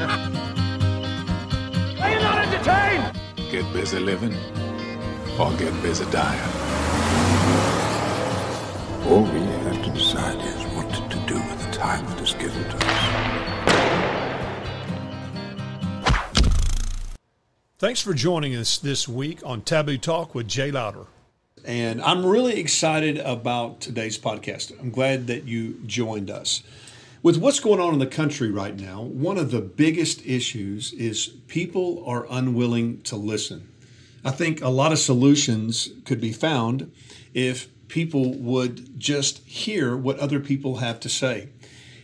[0.00, 0.06] Are
[2.10, 3.50] you not entertained?
[3.50, 4.32] Get busy living
[5.38, 6.40] or get busy dying.
[9.08, 12.62] All we have to decide is what to do with the time that is given
[12.62, 13.18] to us.
[17.78, 21.06] Thanks for joining us this week on Taboo Talk with Jay Lowder.
[21.64, 24.78] And I'm really excited about today's podcast.
[24.78, 26.62] I'm glad that you joined us.
[27.20, 31.26] With what's going on in the country right now, one of the biggest issues is
[31.48, 33.68] people are unwilling to listen.
[34.24, 36.92] I think a lot of solutions could be found
[37.34, 41.48] if people would just hear what other people have to say.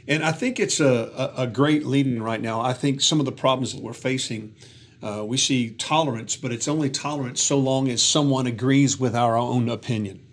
[0.09, 2.61] And I think it's a, a, great leading right now.
[2.61, 4.55] I think some of the problems that we're facing,
[5.01, 9.37] uh, we see tolerance, but it's only tolerance so long as someone agrees with our
[9.37, 10.27] own opinion.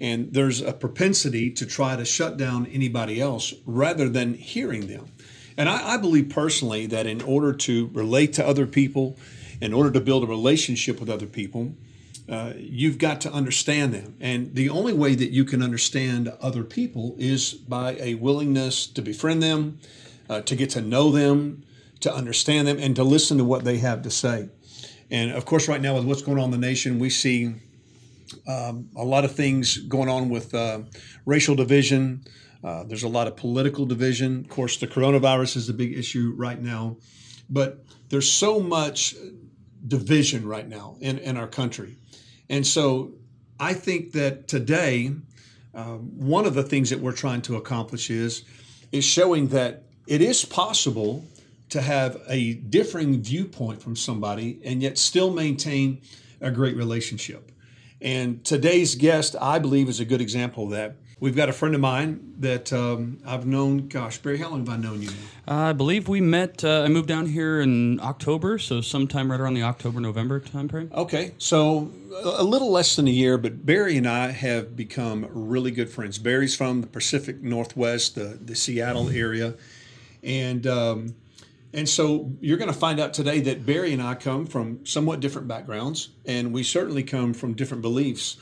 [0.00, 5.06] And there's a propensity to try to shut down anybody else rather than hearing them.
[5.56, 9.16] And I, I believe personally that in order to relate to other people,
[9.60, 11.74] in order to build a relationship with other people,
[12.28, 14.16] uh, you've got to understand them.
[14.20, 19.02] And the only way that you can understand other people is by a willingness to
[19.02, 19.78] befriend them,
[20.28, 21.64] uh, to get to know them,
[22.00, 24.48] to understand them, and to listen to what they have to say.
[25.10, 27.54] And of course, right now, with what's going on in the nation, we see
[28.46, 30.80] um, a lot of things going on with uh,
[31.26, 32.24] racial division.
[32.62, 34.40] Uh, there's a lot of political division.
[34.40, 36.96] Of course, the coronavirus is a big issue right now.
[37.50, 39.14] But there's so much
[39.86, 41.96] division right now in, in our country.
[42.48, 43.12] And so
[43.60, 45.12] I think that today,
[45.74, 48.44] um, one of the things that we're trying to accomplish is,
[48.92, 51.24] is showing that it is possible
[51.70, 56.00] to have a differing viewpoint from somebody and yet still maintain
[56.40, 57.50] a great relationship.
[58.04, 60.96] And today's guest, I believe, is a good example of that.
[61.20, 64.68] We've got a friend of mine that um, I've known, gosh, Barry, how long have
[64.68, 65.08] I known you?
[65.48, 69.54] I believe we met, uh, I moved down here in October, so sometime right around
[69.54, 70.92] the October, November timeframe.
[70.92, 71.90] Okay, so
[72.22, 76.18] a little less than a year, but Barry and I have become really good friends.
[76.18, 79.54] Barry's from the Pacific Northwest, the, the Seattle area.
[80.22, 81.14] And um,
[81.74, 85.20] and so you're going to find out today that Barry and I come from somewhat
[85.20, 88.36] different backgrounds, and we certainly come from different beliefs.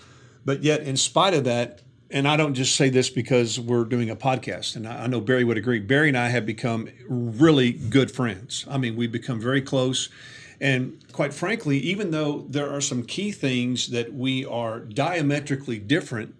[0.44, 4.10] But yet, in spite of that, and I don't just say this because we're doing
[4.10, 5.78] a podcast, and I know Barry would agree.
[5.78, 8.66] Barry and I have become really good friends.
[8.68, 10.10] I mean, we've become very close.
[10.60, 16.34] And quite frankly, even though there are some key things that we are diametrically different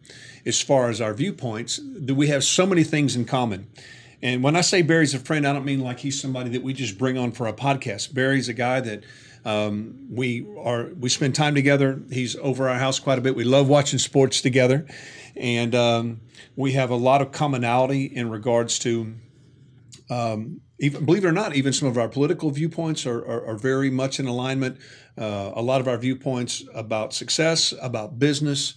[0.45, 3.67] as far as our viewpoints, that we have so many things in common.
[4.23, 6.73] And when I say Barry's a friend, I don't mean like he's somebody that we
[6.73, 8.15] just bring on for a podcast.
[8.15, 9.03] Barry's a guy that
[9.45, 12.01] um, we are we spend time together.
[12.11, 13.35] He's over our house quite a bit.
[13.35, 14.87] We love watching sports together,
[15.35, 16.21] and um,
[16.55, 19.15] we have a lot of commonality in regards to.
[20.09, 23.57] Um, even, believe it or not, even some of our political viewpoints are, are, are
[23.57, 24.79] very much in alignment.
[25.17, 28.75] Uh, a lot of our viewpoints about success, about business,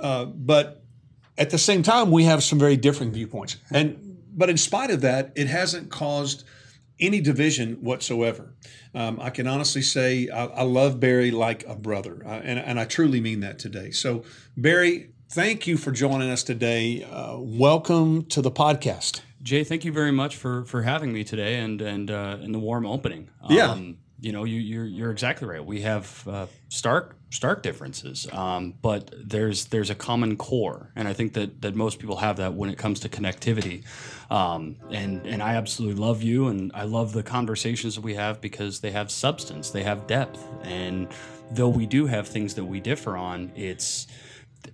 [0.00, 0.82] uh, but
[1.38, 3.56] at the same time, we have some very different viewpoints.
[3.70, 4.09] And
[4.40, 6.44] but in spite of that, it hasn't caused
[6.98, 8.54] any division whatsoever.
[8.94, 12.80] Um, I can honestly say I, I, love Barry like a brother, uh, and, and
[12.80, 13.90] I truly mean that today.
[13.90, 14.24] So,
[14.56, 17.04] Barry, thank you for joining us today.
[17.04, 19.20] Uh, welcome to the podcast.
[19.42, 22.58] Jay, thank you very much for for having me today and and uh, in the
[22.58, 23.28] warm opening.
[23.50, 23.78] Yeah.
[24.20, 25.64] You know, you, you're you're exactly right.
[25.64, 31.12] We have uh, stark stark differences, um, but there's there's a common core, and I
[31.12, 33.84] think that that most people have that when it comes to connectivity.
[34.30, 38.40] Um, and and I absolutely love you, and I love the conversations that we have
[38.40, 41.08] because they have substance, they have depth, and
[41.50, 44.06] though we do have things that we differ on, it's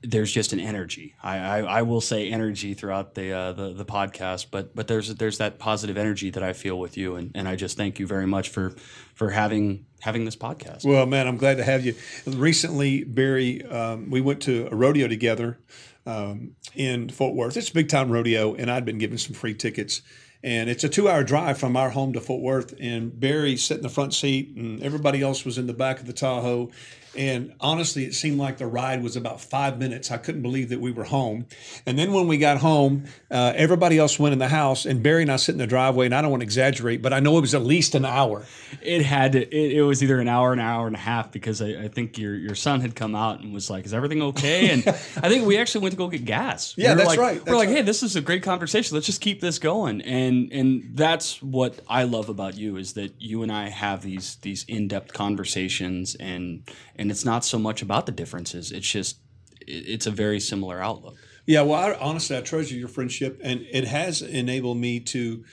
[0.03, 1.15] there's just an energy.
[1.23, 5.15] I, I, I, will say energy throughout the, uh, the the podcast, but but there's
[5.15, 8.07] there's that positive energy that I feel with you, and, and I just thank you
[8.07, 8.75] very much for
[9.15, 10.85] for having having this podcast.
[10.85, 11.95] Well, man, I'm glad to have you.
[12.27, 15.59] Recently, Barry, um, we went to a rodeo together
[16.07, 17.57] um, in Fort Worth.
[17.57, 20.03] It's a big time rodeo, and I'd been given some free tickets.
[20.43, 22.75] And it's a two hour drive from our home to Fort Worth.
[22.79, 26.07] And Barry sat in the front seat, and everybody else was in the back of
[26.07, 26.71] the Tahoe.
[27.17, 30.11] And honestly, it seemed like the ride was about five minutes.
[30.11, 31.47] I couldn't believe that we were home.
[31.87, 35.23] And then when we got home, uh, everybody else went in the house, and Barry
[35.23, 36.07] and I sit in the driveway.
[36.07, 38.45] And I don't want to exaggerate, but I know it was at least an hour.
[38.83, 41.63] It had to, it, it was either an hour, an hour and a half, because
[41.63, 44.71] I, I, think your your son had come out and was like, "Is everything okay?"
[44.71, 46.75] And I think we actually went to go get gas.
[46.77, 47.35] Yeah, we that's like, right.
[47.37, 47.79] That's we're like, right.
[47.79, 48.95] "Hey, this is a great conversation.
[48.95, 53.21] Let's just keep this going." And and that's what I love about you is that
[53.21, 56.63] you and I have these these in depth conversations, and
[56.97, 58.73] and it's not so much about the differences.
[58.73, 59.19] It's just
[59.61, 61.17] it's a very similar outlook.
[61.47, 65.45] Yeah, well, I, honestly, I treasure your friendship, and it has enabled me to.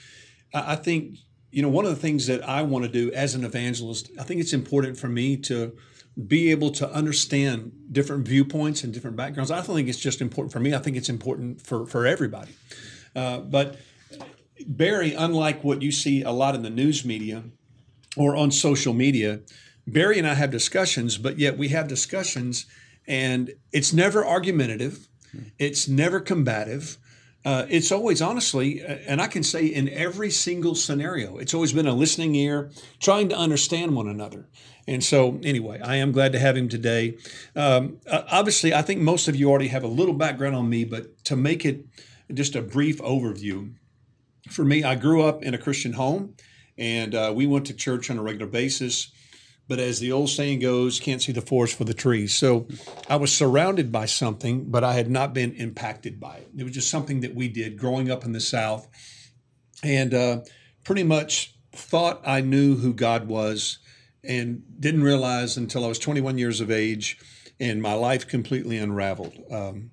[0.52, 1.16] I think
[1.54, 4.24] you know, one of the things that I want to do as an evangelist, I
[4.24, 5.76] think it's important for me to
[6.26, 9.52] be able to understand different viewpoints and different backgrounds.
[9.52, 10.74] I think it's just important for me.
[10.74, 12.52] I think it's important for for everybody.
[13.14, 13.76] Uh, but
[14.66, 17.44] Barry, unlike what you see a lot in the news media
[18.16, 19.40] or on social media,
[19.86, 22.66] Barry and I have discussions, but yet we have discussions
[23.06, 25.08] and it's never argumentative,
[25.58, 26.96] it's never combative.
[27.44, 31.86] Uh, it's always honestly, and I can say in every single scenario, it's always been
[31.86, 32.70] a listening ear,
[33.00, 34.48] trying to understand one another.
[34.86, 37.18] And so, anyway, I am glad to have him today.
[37.54, 41.22] Um, obviously, I think most of you already have a little background on me, but
[41.24, 41.84] to make it
[42.32, 43.74] just a brief overview,
[44.50, 46.34] for me, I grew up in a Christian home,
[46.78, 49.10] and uh, we went to church on a regular basis.
[49.66, 52.34] But as the old saying goes, can't see the forest for the trees.
[52.34, 52.68] So
[53.08, 56.50] I was surrounded by something, but I had not been impacted by it.
[56.56, 58.86] It was just something that we did growing up in the South,
[59.82, 60.40] and uh,
[60.84, 63.78] pretty much thought I knew who God was,
[64.22, 67.18] and didn't realize until I was 21 years of age,
[67.58, 69.34] and my life completely unraveled.
[69.50, 69.90] Um,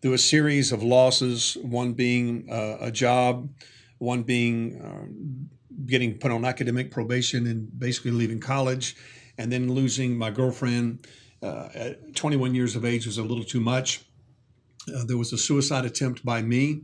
[0.00, 3.50] through a series of losses, one being uh, a job,
[3.98, 8.96] one being uh, getting put on academic probation and basically leaving college,
[9.38, 11.06] and then losing my girlfriend
[11.42, 14.04] uh, at 21 years of age was a little too much.
[14.94, 16.82] Uh, there was a suicide attempt by me.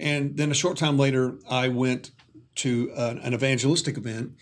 [0.00, 2.10] And then a short time later, I went
[2.56, 4.32] to an, an evangelistic event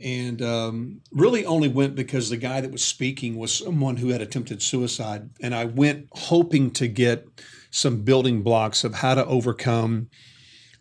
[0.00, 4.20] and um, really only went because the guy that was speaking was someone who had
[4.20, 5.30] attempted suicide.
[5.40, 7.26] And I went hoping to get
[7.70, 10.08] some building blocks of how to overcome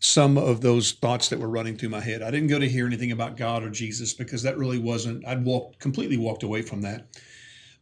[0.05, 2.21] some of those thoughts that were running through my head.
[2.21, 5.43] I didn't go to hear anything about God or Jesus because that really wasn't, I'd
[5.43, 7.07] walked completely walked away from that.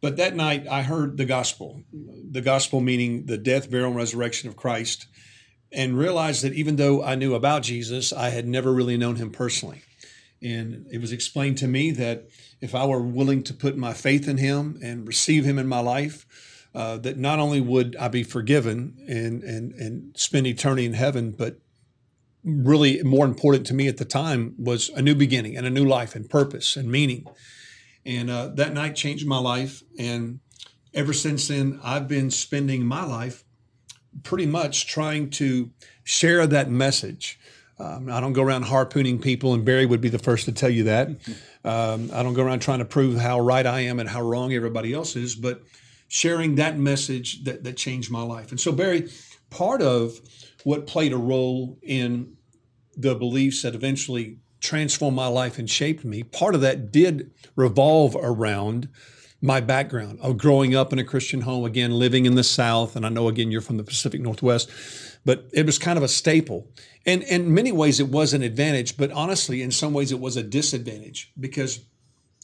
[0.01, 4.49] But that night I heard the gospel, the gospel meaning the death, burial, and resurrection
[4.49, 5.07] of Christ,
[5.71, 9.31] and realized that even though I knew about Jesus, I had never really known him
[9.31, 9.81] personally.
[10.41, 12.27] And it was explained to me that
[12.61, 15.79] if I were willing to put my faith in him and receive him in my
[15.79, 16.25] life,
[16.75, 21.31] uh, that not only would I be forgiven and, and, and spend eternity in heaven,
[21.31, 21.59] but
[22.44, 25.86] really more important to me at the time was a new beginning and a new
[25.86, 27.25] life and purpose and meaning.
[28.06, 29.81] And uh, that night changed my life.
[29.98, 30.40] And
[30.94, 33.44] ever since then, I've been spending my life
[34.24, 35.72] pretty much trying to
[36.04, 37.40] share that message.
[37.80, 40.69] Um, I don't go around harpooning people, and Barry would be the first to tell
[40.69, 41.10] you that.
[41.66, 44.51] Um, I don't go around trying to prove how right I am and how wrong
[44.51, 45.63] everybody else is, but
[46.10, 48.51] sharing that message that, that changed my life.
[48.51, 49.10] And so, Barry,
[49.50, 50.19] part of
[50.63, 52.36] what played a role in
[52.95, 58.15] the beliefs that eventually transformed my life and shaped me, part of that did revolve
[58.15, 58.89] around
[59.42, 62.95] my background of growing up in a Christian home, again, living in the South.
[62.95, 64.69] And I know, again, you're from the Pacific Northwest,
[65.25, 66.69] but it was kind of a staple.
[67.06, 70.38] And in many ways, it was an advantage, but honestly, in some ways, it was
[70.38, 71.81] a disadvantage because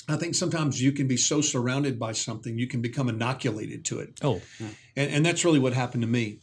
[0.10, 4.00] I think sometimes you can be so surrounded by something, you can become inoculated to
[4.00, 4.19] it.
[4.22, 4.68] Oh, yeah.
[4.98, 6.39] and, and that's really what happened to me.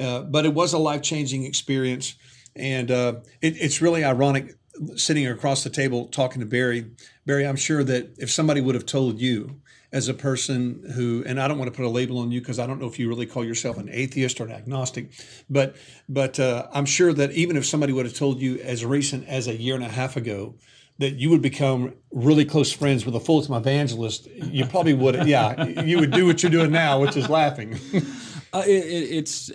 [0.00, 2.14] Uh, but it was a life changing experience.
[2.56, 4.56] And uh, it, it's really ironic
[4.96, 6.86] sitting across the table talking to Barry.
[7.26, 9.60] Barry, I'm sure that if somebody would have told you
[9.92, 12.58] as a person who, and I don't want to put a label on you because
[12.58, 15.10] I don't know if you really call yourself an atheist or an agnostic,
[15.48, 15.76] but
[16.08, 19.48] but uh, I'm sure that even if somebody would have told you as recent as
[19.48, 20.54] a year and a half ago
[21.00, 25.26] that you would become really close friends with a full-time evangelist, you probably would.
[25.26, 27.78] Yeah, you would do what you're doing now, which is laughing.
[28.52, 29.52] Uh, it, it, it's.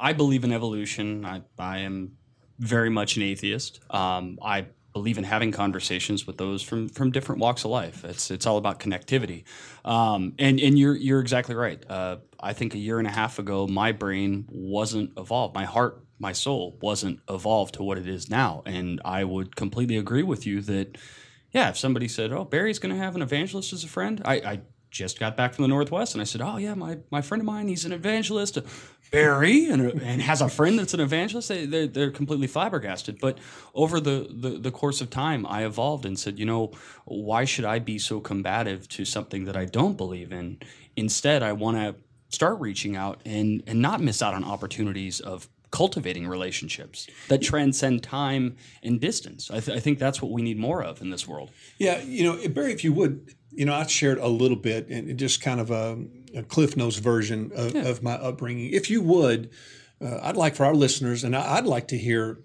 [0.00, 1.24] I believe in evolution.
[1.24, 2.16] I, I am
[2.58, 3.78] very much an atheist.
[3.88, 8.04] Um, I believe in having conversations with those from from different walks of life.
[8.04, 9.44] It's it's all about connectivity,
[9.84, 11.82] um, and and you're you're exactly right.
[11.88, 15.54] Uh, I think a year and a half ago, my brain wasn't evolved.
[15.54, 19.98] My heart, my soul wasn't evolved to what it is now, and I would completely
[19.98, 20.96] agree with you that.
[21.50, 24.34] Yeah, if somebody said, "Oh, Barry's going to have an evangelist as a friend," I,
[24.36, 24.60] I
[24.92, 27.46] just got back from the Northwest, and I said, "Oh yeah, my, my friend of
[27.46, 28.62] mine, he's an evangelist, uh,
[29.10, 33.18] Barry, and, uh, and has a friend that's an evangelist." They, they're, they're completely flabbergasted.
[33.20, 33.38] But
[33.74, 36.72] over the, the the course of time, I evolved and said, "You know,
[37.04, 40.60] why should I be so combative to something that I don't believe in?
[40.96, 41.96] Instead, I want to
[42.28, 48.02] start reaching out and and not miss out on opportunities of." Cultivating relationships that transcend
[48.04, 49.50] time and distance.
[49.50, 51.50] I, th- I think that's what we need more of in this world.
[51.78, 55.18] Yeah, you know, Barry, if you would, you know, I shared a little bit and
[55.18, 55.98] just kind of a,
[56.36, 57.88] a Cliff Notes version of, yeah.
[57.88, 58.72] of, my upbringing.
[58.72, 59.50] If you would,
[60.00, 62.38] uh, I'd like for our listeners, and I'd like to hear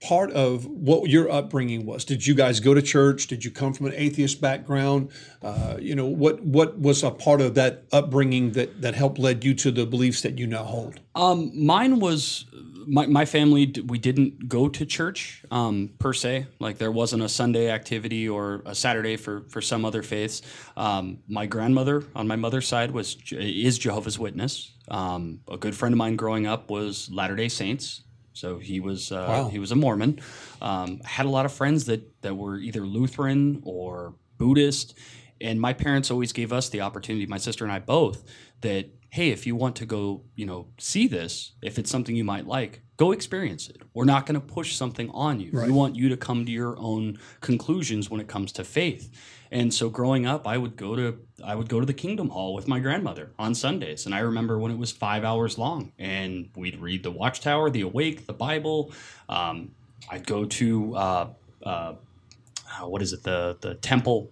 [0.00, 2.04] part of what your upbringing was?
[2.04, 3.26] Did you guys go to church?
[3.26, 5.10] Did you come from an atheist background?
[5.42, 9.44] Uh, you know, what what was a part of that upbringing that that helped led
[9.44, 11.00] you to the beliefs that you now hold?
[11.14, 12.44] Um, mine was
[12.86, 13.72] my, my family.
[13.86, 16.46] We didn't go to church um, per se.
[16.60, 20.42] Like there wasn't a Sunday activity or a Saturday for for some other faiths.
[20.76, 24.72] Um, my grandmother on my mother's side was is Jehovah's Witness.
[24.88, 28.02] Um, a good friend of mine growing up was Latter Day Saints.
[28.36, 29.48] So he was uh, Wow.
[29.48, 30.20] he was a Mormon.
[30.60, 34.94] Um, had a lot of friends that that were either Lutheran or Buddhist,
[35.40, 38.24] and my parents always gave us the opportunity, my sister and I both,
[38.60, 42.24] that hey, if you want to go, you know, see this, if it's something you
[42.24, 43.80] might like, go experience it.
[43.94, 45.50] We're not going to push something on you.
[45.52, 49.08] We want you to come to your own conclusions when it comes to faith.
[49.50, 52.54] And so growing up, I would go to I would go to the Kingdom Hall
[52.54, 56.48] with my grandmother on Sundays, and I remember when it was five hours long, and
[56.56, 58.92] we'd read the Watchtower, the Awake, the Bible.
[59.28, 59.72] Um,
[60.10, 61.28] I'd go to uh,
[61.62, 64.30] uh, uh, what is it the the temple.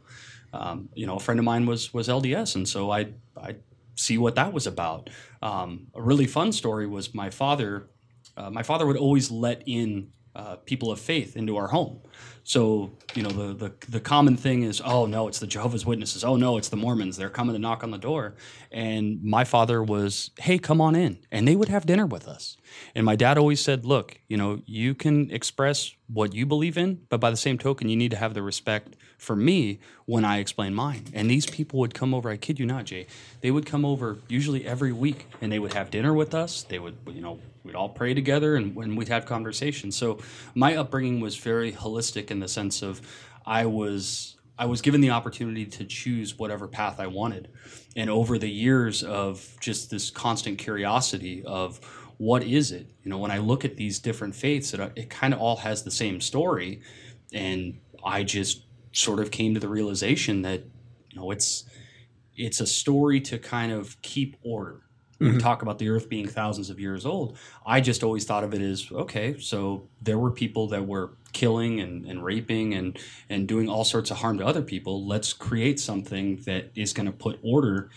[0.52, 3.56] Um, you know, a friend of mine was was LDS, and so I I
[3.96, 5.10] see what that was about.
[5.42, 7.88] Um, a really fun story was my father.
[8.36, 12.00] Uh, my father would always let in uh, people of faith into our home.
[12.46, 16.22] So you know the, the the common thing is oh no it's the Jehovah's Witnesses.
[16.24, 17.16] Oh no it's the Mormons.
[17.16, 18.34] They're coming to knock on the door.
[18.70, 21.18] And my father was hey come on in.
[21.32, 22.58] And they would have dinner with us.
[22.94, 27.00] And my dad always said look you know you can express what you believe in
[27.08, 30.38] but by the same token you need to have the respect for me when I
[30.38, 31.04] explain mine.
[31.14, 33.06] And these people would come over I kid you not Jay
[33.40, 36.62] they would come over usually every week and they would have dinner with us.
[36.62, 40.18] They would you know we'd all pray together and when we'd have conversations so
[40.54, 43.00] my upbringing was very holistic in the sense of
[43.46, 47.48] I was I was given the opportunity to choose whatever path I wanted.
[47.96, 51.80] And over the years of just this constant curiosity of
[52.18, 52.88] what is it?
[53.02, 55.82] You know, when I look at these different faiths, it, it kind of all has
[55.82, 56.80] the same story.
[57.32, 60.62] And I just sort of came to the realization that,
[61.10, 61.64] you know, it's
[62.36, 64.82] it's a story to kind of keep order.
[65.20, 67.36] We talk about the earth being thousands of years old.
[67.66, 71.80] I just always thought of it as okay, so there were people that were killing
[71.80, 75.06] and, and raping and, and doing all sorts of harm to other people.
[75.06, 77.90] Let's create something that is going to put order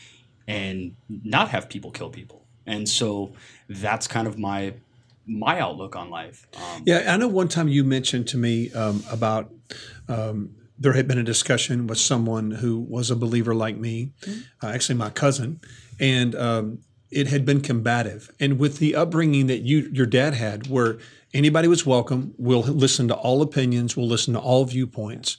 [0.48, 2.46] and not have people kill people.
[2.66, 3.34] And so
[3.70, 4.74] that's kind of my
[5.28, 6.48] my outlook on life.
[6.56, 9.52] Um, Yeah, I know one time you mentioned to me um, about
[10.08, 14.14] um, there had been a discussion with someone who was a believer like me,
[14.64, 15.60] uh, actually my cousin,
[16.00, 18.32] and um, it had been combative.
[18.40, 20.98] And with the upbringing that you your dad had, where
[21.34, 25.38] anybody was welcome, we'll listen to all opinions, we'll listen to all viewpoints.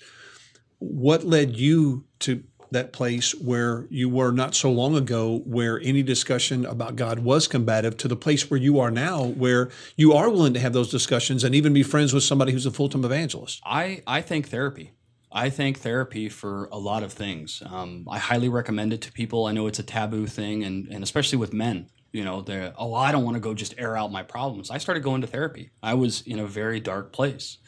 [0.78, 6.02] What led you to that place where you were not so long ago, where any
[6.02, 10.28] discussion about God was combative, to the place where you are now, where you are
[10.28, 13.04] willing to have those discussions and even be friends with somebody who's a full time
[13.04, 13.60] evangelist?
[13.64, 14.92] I, I thank therapy.
[15.30, 17.62] I thank therapy for a lot of things.
[17.66, 19.47] Um, I highly recommend it to people.
[19.47, 21.90] I know it's a taboo thing, and, and especially with men.
[22.12, 24.70] You know, they're, oh, I don't want to go just air out my problems.
[24.70, 25.70] I started going to therapy.
[25.82, 27.58] I was in a very dark place.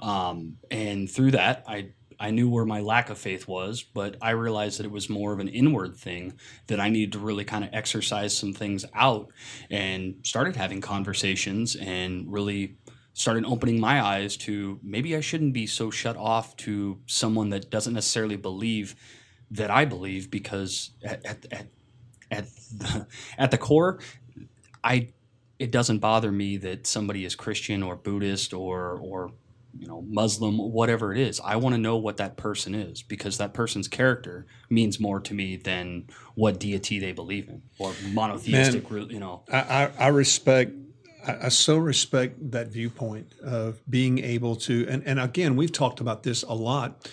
[0.00, 4.30] Um, and through that, I, I knew where my lack of faith was, but I
[4.30, 6.34] realized that it was more of an inward thing
[6.68, 9.32] that I needed to really kind of exercise some things out
[9.70, 12.76] and started having conversations and really
[13.14, 17.70] started opening my eyes to maybe I shouldn't be so shut off to someone that
[17.70, 18.94] doesn't necessarily believe
[19.50, 21.66] that I believe because at at at,
[22.30, 22.46] at
[22.78, 23.06] the,
[23.38, 23.98] at the core
[24.82, 25.08] I
[25.58, 29.32] it doesn't bother me that somebody is Christian or Buddhist or or
[29.78, 33.38] you know Muslim whatever it is I want to know what that person is because
[33.38, 38.90] that person's character means more to me than what deity they believe in or monotheistic
[38.90, 40.72] re- you know I, I, I respect.
[41.26, 46.00] I, I so respect that viewpoint of being able to, and, and again, we've talked
[46.00, 47.08] about this a lot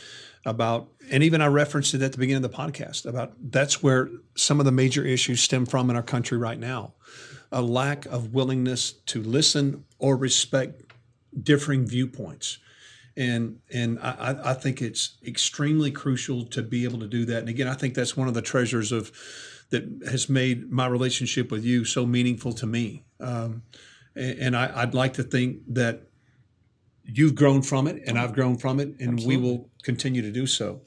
[0.45, 4.09] about, and even I referenced it at the beginning of the podcast about that's where
[4.35, 6.93] some of the major issues stem from in our country right now
[7.51, 10.83] a lack of willingness to listen or respect
[11.41, 12.59] differing viewpoints.
[13.17, 17.39] And and I, I- think it's extremely crucial to be able to do that.
[17.39, 19.11] And again, I think that's one of the treasures of
[19.71, 23.03] that has made my relationship with you so meaningful to me.
[23.19, 23.63] Um,
[24.15, 26.03] and I, I'd like to think that
[27.03, 30.45] you've grown from it, and I've grown from it, and we will continue to do
[30.45, 30.81] so.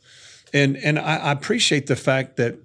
[0.52, 2.58] And and I, I appreciate the fact that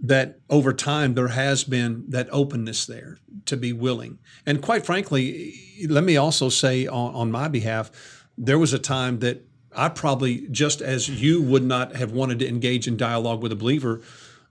[0.00, 4.18] that over time there has been that openness there to be willing.
[4.46, 5.54] And quite frankly,
[5.88, 7.90] let me also say on, on my behalf,
[8.36, 9.44] there was a time that
[9.76, 13.56] I probably, just as you would not have wanted to engage in dialogue with a
[13.56, 14.00] believer,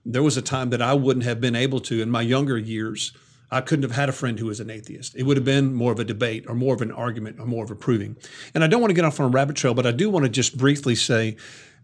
[0.04, 3.12] there was a time that I wouldn't have been able to in my younger years
[3.50, 5.14] I couldn't have had a friend who was an atheist.
[5.16, 7.64] It would have been more of a debate or more of an argument or more
[7.64, 8.16] of a proving.
[8.54, 10.24] And I don't want to get off on a rabbit trail, but I do want
[10.24, 11.36] to just briefly say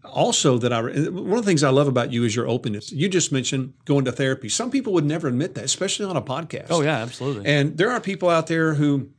[0.03, 2.91] also that I one of the things I love about you is your openness.
[2.91, 4.49] You just mentioned going to therapy.
[4.49, 6.67] Some people would never admit that, especially on a podcast.
[6.69, 7.45] Oh yeah, absolutely.
[7.45, 9.09] And there are people out there who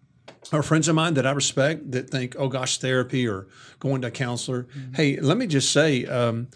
[0.53, 3.49] are friends of mine that I respect that think, oh gosh, therapy or
[3.81, 4.65] going to a counselor.
[4.65, 4.95] Mm-hmm.
[4.95, 6.49] Hey, let me just say, um,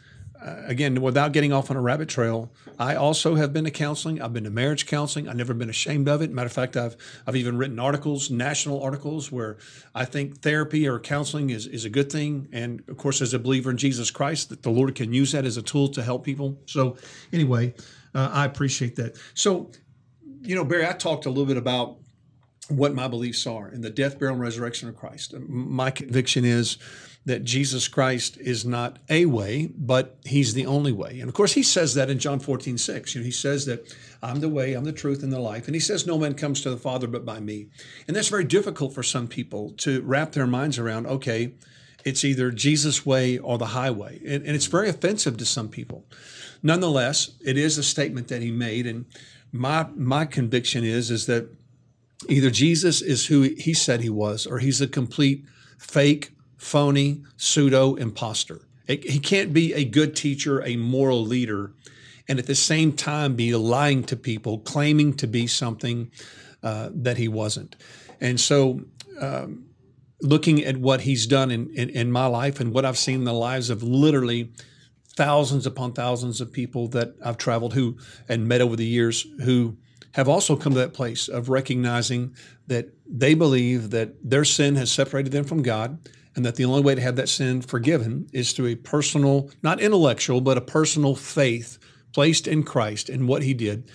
[0.43, 4.21] again, without getting off on a rabbit trail, I also have been to counseling.
[4.21, 5.29] I've been to marriage counseling.
[5.29, 6.31] I've never been ashamed of it.
[6.31, 9.59] Matter of fact, I've I've even written articles, national articles, where
[9.95, 12.49] I think therapy or counseling is, is a good thing.
[12.53, 15.45] And of course, as a believer in Jesus Christ, that the Lord can use that
[15.45, 16.59] as a tool to help people.
[16.67, 16.97] So
[17.33, 17.75] anyway,
[18.15, 19.19] uh, I appreciate that.
[19.35, 19.71] So,
[20.43, 21.99] you know, Barry, I talked a little bit about
[22.69, 25.35] what my beliefs are in the death, burial, and resurrection of Christ.
[25.39, 26.79] My conviction is
[27.27, 31.21] that Jesus Christ is not a way, but he's the only way.
[31.21, 33.15] And of course, he says that in John 14, 6.
[33.15, 35.67] You know, he says that I'm the way, I'm the truth, and the life.
[35.67, 37.69] And he says, No man comes to the Father but by me.
[38.09, 41.53] And that's very difficult for some people to wrap their minds around, okay,
[42.05, 44.19] it's either Jesus' way or the highway.
[44.21, 46.07] And, and it's very offensive to some people.
[46.63, 48.87] Nonetheless, it is a statement that he made.
[48.87, 49.05] And
[49.53, 51.49] my my conviction is, is that
[52.29, 55.45] either Jesus is who he said he was, or he's a complete
[55.79, 58.61] fake phony, pseudo imposter.
[58.87, 61.73] He can't be a good teacher, a moral leader,
[62.29, 66.11] and at the same time be lying to people, claiming to be something
[66.63, 67.77] uh, that he wasn't.
[68.21, 68.83] And so,
[69.21, 69.67] um,
[70.21, 73.25] looking at what he's done in, in, in my life and what I've seen in
[73.25, 74.53] the lives of literally
[75.17, 77.97] thousands upon thousands of people that I've traveled who
[78.29, 79.79] and met over the years who
[80.13, 82.35] have also come to that place of recognizing
[82.67, 85.99] that they believe that their sin has separated them from God
[86.41, 89.79] and that the only way to have that sin forgiven is through a personal, not
[89.79, 91.79] intellectual, but a personal faith
[92.15, 93.91] placed in Christ and what He did.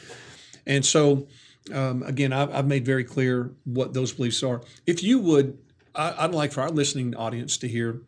[0.67, 1.27] And so,
[1.73, 4.61] um, again, I've, I've, made very clear what those beliefs are.
[4.85, 5.57] If you would,
[5.95, 8.03] I, would like for our listening audience to hear.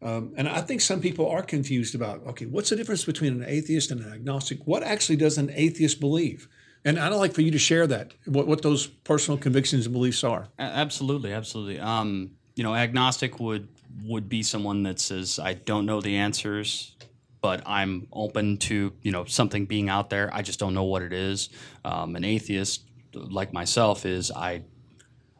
[0.00, 3.44] Um, and I think some people are confused about okay, what's the difference between an
[3.46, 4.66] atheist and an agnostic?
[4.66, 6.48] What actually does an atheist believe?
[6.82, 10.24] And I'd like for you to share that, what, what those personal convictions and beliefs
[10.24, 10.48] are.
[10.58, 11.78] Absolutely, absolutely.
[11.78, 13.68] Um, you know, agnostic would
[14.04, 16.96] would be someone that says, I don't know the answers,
[17.40, 20.30] but I'm open to you know something being out there.
[20.32, 21.50] I just don't know what it is.
[21.84, 24.62] Um, an atheist like myself is I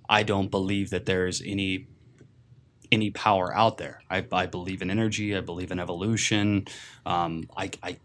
[0.09, 1.89] I don't believe that there is any
[2.91, 4.03] any power out there.
[4.11, 5.35] I, I believe in energy.
[5.35, 6.67] I believe in evolution.
[7.07, 7.97] Um, I, I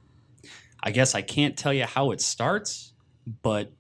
[0.81, 2.93] I guess I can't tell you how it starts,
[3.41, 3.73] but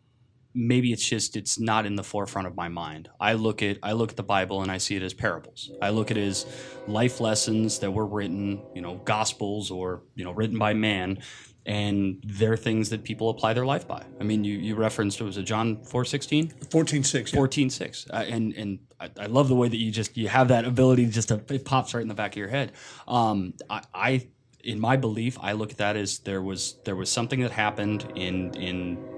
[0.57, 3.09] maybe it's just it's not in the forefront of my mind.
[3.19, 5.71] I look at I look at the Bible and I see it as parables.
[5.81, 6.45] I look at it as
[6.87, 11.19] life lessons that were written, you know, gospels or you know written by man,
[11.65, 14.03] and they're things that people apply their life by.
[14.19, 16.49] I mean, you you referenced it was it John four sixteen?
[16.71, 17.31] Fourteen six.
[17.31, 18.07] Fourteen six.
[18.09, 21.05] Uh, and and I, I, love the way that you just you have that ability
[21.05, 22.71] just to it pops right in the back of your head.
[23.07, 24.27] Um, I, I
[24.63, 28.11] in my belief, I look at that as there was there was something that happened
[28.15, 29.16] in in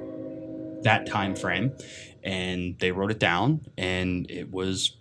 [0.84, 1.74] that time frame
[2.24, 4.96] and they wrote it down and it was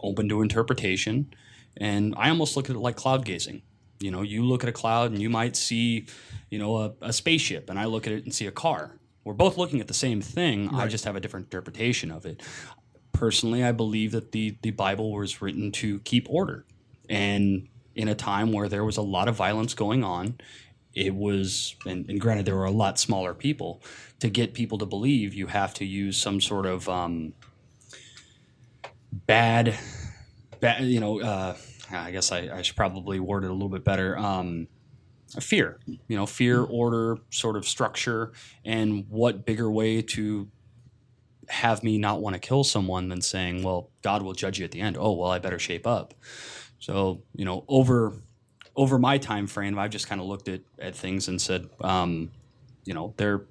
[0.00, 1.32] open to interpretation.
[1.76, 3.62] And i almost look at it like cloud gazing.
[4.00, 6.06] You know you look at a cloud and you might see
[6.50, 8.96] you know a, a spaceship and i look at it and see a car.
[9.24, 10.68] We're both looking at the same thing.
[10.68, 10.84] Right.
[10.84, 12.42] i just have a different interpretation of it.
[13.12, 16.64] Personally i believe that the the bible was written to keep order.
[17.08, 20.38] And in a time where there was a lot of violence going on
[20.94, 23.82] it was and, and, granted there were a lot smaller people.
[24.20, 27.32] To get people to believe you have to use some sort of um,
[29.12, 29.78] bad
[30.60, 31.56] bad you know uh,
[31.90, 34.68] i guess I, I, should probably word it a little bit better um,
[35.40, 38.32] fear you know fear order sort of structure
[38.64, 40.48] and what bigger way to
[41.48, 44.70] have me not want to kill someone than saying well god will judge you at
[44.70, 44.96] the end.
[44.98, 46.14] Oh well i better shape up.
[46.78, 48.14] So you know over
[48.80, 52.30] over my time frame, I've just kind of looked at, at things and said, um,
[52.86, 53.42] you know, there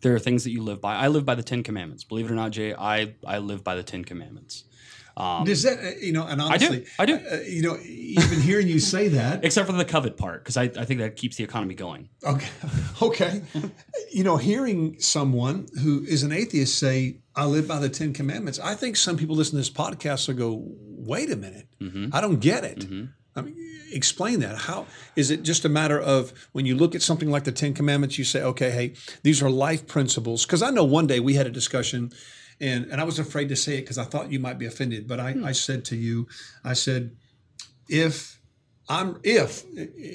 [0.00, 0.96] there are things that you live by.
[0.96, 2.02] I live by the Ten Commandments.
[2.02, 4.64] Believe it or not, Jay, I I live by the Ten Commandments.
[5.16, 6.26] Um, Does that uh, you know?
[6.26, 7.14] And honestly, I do.
[7.14, 7.36] I do.
[7.36, 10.64] Uh, you know, even hearing you say that, except for the covet part, because I,
[10.64, 12.08] I think that keeps the economy going.
[12.24, 12.48] Okay,
[13.02, 13.42] okay.
[14.10, 18.58] you know, hearing someone who is an atheist say, "I live by the Ten Commandments,"
[18.58, 22.08] I think some people listen to this podcast will go, "Wait a minute, mm-hmm.
[22.12, 23.04] I don't get it." Mm-hmm.
[23.36, 23.56] I mean,
[23.92, 24.56] explain that.
[24.56, 27.74] How is it just a matter of when you look at something like the Ten
[27.74, 30.44] Commandments, you say, okay, hey, these are life principles?
[30.44, 32.12] Because I know one day we had a discussion,
[32.60, 35.06] and and I was afraid to say it because I thought you might be offended,
[35.06, 35.44] but I, hmm.
[35.44, 36.26] I said to you,
[36.64, 37.16] I said,
[37.88, 38.40] if
[38.88, 39.64] I'm if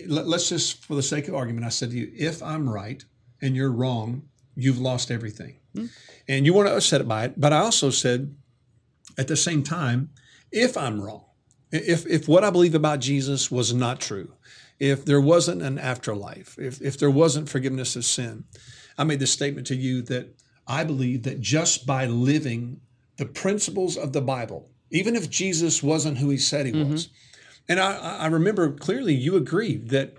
[0.08, 3.04] let's just for the sake of argument, I said to you, if I'm right
[3.42, 4.24] and you're wrong,
[4.56, 5.58] you've lost everything.
[6.28, 7.40] And you weren't upset it by it.
[7.40, 8.36] But I also said
[9.18, 10.10] at the same time,
[10.52, 11.26] if I'm wrong,
[11.72, 14.34] if, if what I believe about Jesus was not true,
[14.80, 18.46] if there wasn't an afterlife, if, if there wasn't forgiveness of sin,
[18.98, 20.36] I made this statement to you that
[20.68, 22.82] I believe that just by living
[23.18, 27.14] the principles of the Bible, even if Jesus wasn't who he said he was, mm-hmm.
[27.70, 30.16] and I, I remember clearly you agreed that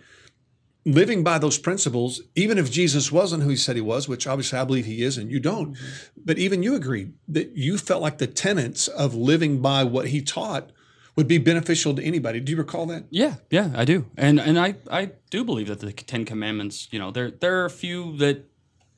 [0.84, 4.58] living by those principles, even if Jesus wasn't who he said he was, which obviously
[4.58, 6.20] I believe he is and you don't, mm-hmm.
[6.24, 10.22] but even you agreed that you felt like the tenets of living by what he
[10.22, 10.70] taught
[11.16, 12.40] would be beneficial to anybody.
[12.40, 13.04] Do you recall that?
[13.10, 16.98] Yeah, yeah, I do, and and I I do believe that the Ten Commandments, you
[16.98, 18.44] know, there there are a few that,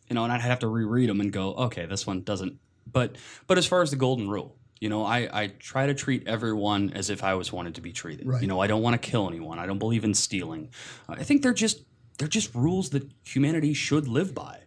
[0.09, 2.59] you know, and I'd have to reread them and go, okay, this one doesn't.
[2.91, 6.29] But but as far as the golden rule, you know, I I try to treat
[6.29, 8.27] everyone as if I was wanted to be treated.
[8.27, 8.43] Right.
[8.43, 9.59] You know, I don't want to kill anyone.
[9.59, 10.71] I don't believe in stealing.
[11.09, 11.85] I think they're just
[12.19, 14.61] they're just rules that humanity should live by.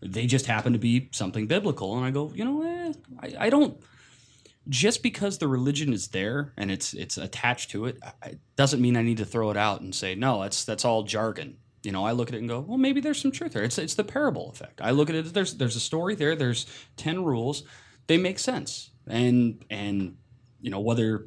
[0.00, 3.50] They just happen to be something biblical, and I go, you know, eh, I, I
[3.50, 3.80] don't
[4.68, 8.96] just because the religion is there and it's it's attached to it, it doesn't mean
[8.96, 10.42] I need to throw it out and say no.
[10.42, 11.56] That's that's all jargon.
[11.82, 13.64] You know, I look at it and go, well, maybe there's some truth there.
[13.64, 14.80] It's it's the parable effect.
[14.80, 15.34] I look at it.
[15.34, 16.36] There's there's a story there.
[16.36, 17.64] There's ten rules.
[18.06, 18.90] They make sense.
[19.08, 20.16] And and
[20.60, 21.26] you know whether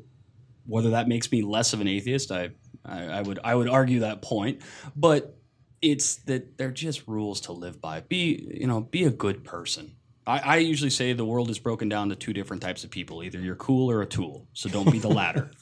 [0.65, 2.52] whether that makes me less of an atheist, I
[2.86, 4.62] I, I would I would argue that point.
[4.95, 5.38] But
[5.82, 8.00] it's that they're just rules to live by.
[8.00, 9.98] Be you know be a good person.
[10.28, 13.24] I, I usually say the world is broken down to two different types of people.
[13.24, 14.48] Either you're cool or a tool.
[14.54, 15.52] So don't be the latter.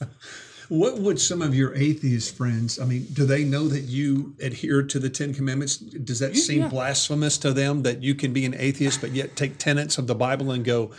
[0.68, 4.82] What would some of your atheist friends, I mean, do they know that you adhere
[4.82, 5.76] to the Ten Commandments?
[5.76, 6.68] Does that seem yeah.
[6.68, 10.14] blasphemous to them that you can be an atheist but yet take tenets of the
[10.14, 10.90] Bible and go,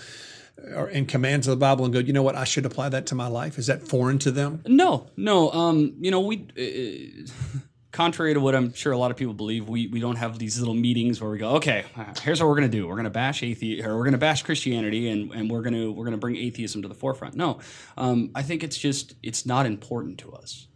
[0.75, 3.07] or and commands of the Bible and go, you know what, I should apply that
[3.07, 3.57] to my life?
[3.57, 4.61] Is that foreign to them?
[4.67, 5.51] No, no.
[5.51, 7.59] Um, you know, we, uh,
[7.95, 10.59] contrary to what I'm sure a lot of people believe, we we don't have these
[10.59, 11.85] little meetings where we go, okay,
[12.21, 12.87] here's what we're gonna do.
[12.87, 16.17] We're gonna bash athe- or we're gonna bash Christianity, and and we're gonna we're gonna
[16.17, 17.35] bring atheism to the forefront.
[17.35, 17.59] No,
[17.97, 20.67] um, I think it's just it's not important to us.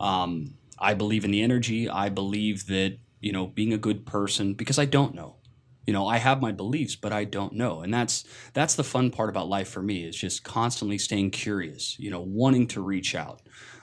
[0.00, 1.88] Um, I believe in the energy.
[1.88, 5.36] I believe that you know being a good person because I don't know.
[5.86, 9.12] You know, I have my beliefs, but I don't know, and that's that's the fun
[9.12, 11.96] part about life for me is just constantly staying curious.
[12.00, 13.42] You know, wanting to reach out.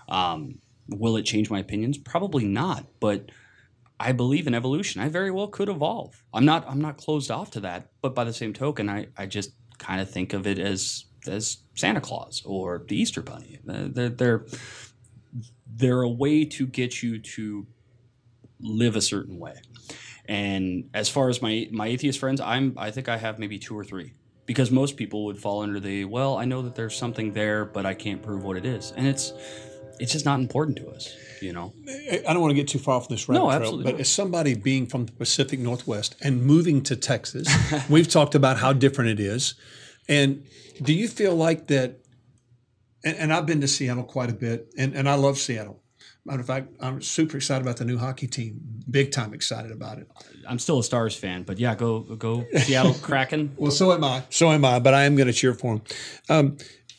[0.09, 0.59] Um,
[0.91, 1.97] will it change my opinions?
[1.97, 3.31] Probably not, but
[3.99, 5.01] I believe in evolution.
[5.01, 6.23] I very well could evolve.
[6.33, 9.25] I'm not I'm not closed off to that, but by the same token, I I
[9.25, 13.59] just kind of think of it as as Santa Claus or the Easter Bunny.
[13.67, 14.45] Uh, They're they're
[15.67, 17.67] they're a way to get you to
[18.59, 19.55] live a certain way.
[20.25, 23.77] And as far as my my atheist friends, I'm I think I have maybe two
[23.77, 24.13] or three
[24.45, 27.85] because most people would fall under the well, I know that there's something there, but
[27.85, 29.33] I can't prove what it is, and it's
[30.01, 31.73] it's just not important to us, you know.
[32.27, 34.01] I don't want to get too far off this rabbit No, trail, absolutely but not.
[34.01, 37.47] as somebody being from the Pacific Northwest and moving to Texas,
[37.89, 39.53] we've talked about how different it is.
[40.09, 40.43] And
[40.81, 41.99] do you feel like that?
[43.03, 45.81] And, and I've been to Seattle quite a bit, and, and I love Seattle.
[46.23, 48.59] Matter of fact, I'm super excited about the new hockey team.
[48.89, 50.07] Big time excited about it.
[50.47, 53.53] I'm still a Stars fan, but yeah, go go Seattle Kraken.
[53.57, 54.23] Well, so am I.
[54.29, 55.83] So am I, but I am going to cheer for them.
[56.29, 56.57] Um,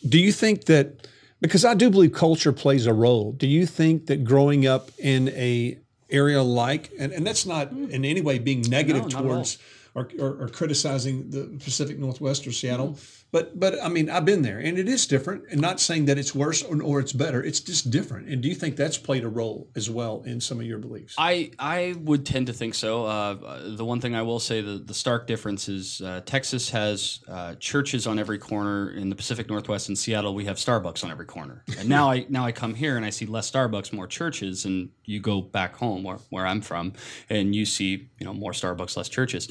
[0.09, 1.07] do you think that,
[1.43, 5.29] because I do believe culture plays a role, do you think that growing up in
[5.31, 5.77] a
[6.09, 9.23] area like, and, and that's not in any way being negative No, not at all.
[9.35, 9.59] towards
[9.95, 13.22] or, or, or criticizing the Pacific Northwest or Seattle, Mm-hmm.
[13.33, 16.19] But but I mean I've been there and it is different, and not saying that
[16.19, 17.43] it's worse or, or it's better.
[17.43, 18.29] It's just different.
[18.29, 21.15] And do you think that's played a role as well in some of your beliefs?
[21.17, 23.07] I I would tend to think so.
[23.07, 27.21] Uh, the one thing I will say the the stark difference is uh, Texas has
[27.27, 28.91] uh, churches on every corner.
[28.91, 31.65] In the Pacific Northwest in Seattle, we have Starbucks on every corner.
[31.79, 34.67] And now I now I come here and I see less Starbucks, more churches.
[34.67, 36.93] And you go back home where, where I'm from,
[37.29, 39.49] and you see you know more Starbucks, less churches.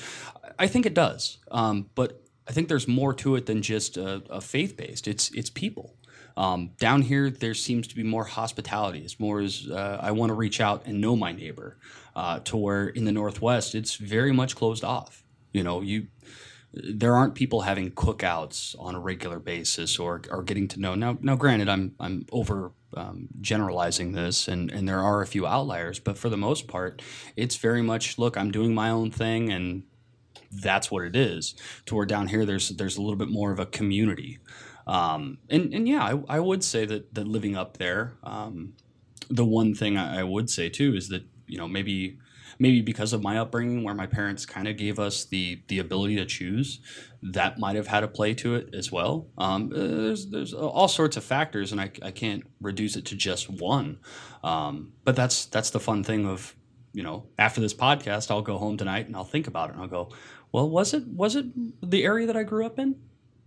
[0.60, 2.21] I think it does, um, but
[2.52, 5.08] I think there's more to it than just a, a faith based.
[5.08, 5.96] It's it's people.
[6.36, 9.00] Um, down here, there seems to be more hospitality.
[9.00, 11.78] It's more as uh, I want to reach out and know my neighbor.
[12.14, 15.24] Uh, to where in the Northwest, it's very much closed off.
[15.54, 16.08] You know, you
[16.74, 20.94] there aren't people having cookouts on a regular basis or, or getting to know.
[20.94, 25.48] Now, now, granted, I'm I'm over um, generalizing this, and and there are a few
[25.48, 27.02] outliers, but for the most part,
[27.38, 28.36] it's very much look.
[28.36, 29.84] I'm doing my own thing, and
[30.52, 31.56] that's what it is.
[31.86, 34.40] To where down here, there's there's a little bit more of a community,
[34.88, 38.74] um, and and yeah, I, I would say that that living up there, um,
[39.30, 42.18] the one thing I, I would say too is that you know maybe
[42.60, 46.16] maybe because of my upbringing, where my parents kind of gave us the the ability
[46.18, 46.80] to choose,
[47.24, 49.28] that might have had a play to it as well.
[49.38, 53.50] Um, there's there's all sorts of factors, and I, I can't reduce it to just
[53.50, 54.00] one.
[54.44, 56.56] Um, but that's that's the fun thing of
[56.94, 59.82] you know, after this podcast, I'll go home tonight and I'll think about it and
[59.82, 60.10] I'll go,
[60.52, 61.46] well, was it was it
[61.82, 62.96] the area that I grew up in?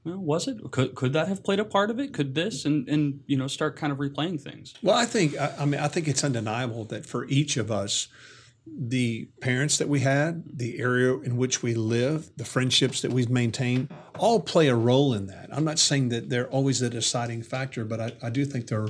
[0.05, 0.71] Well, was it?
[0.71, 2.13] Could could that have played a part of it?
[2.13, 4.75] Could this and and you know start kind of replaying things?
[4.83, 8.09] Well, I think I, I mean I think it's undeniable that for each of us,
[8.67, 13.31] the parents that we had, the area in which we live, the friendships that we've
[13.31, 15.49] maintained, all play a role in that.
[15.53, 18.89] I'm not saying that they're always the deciding factor, but I, I do think they're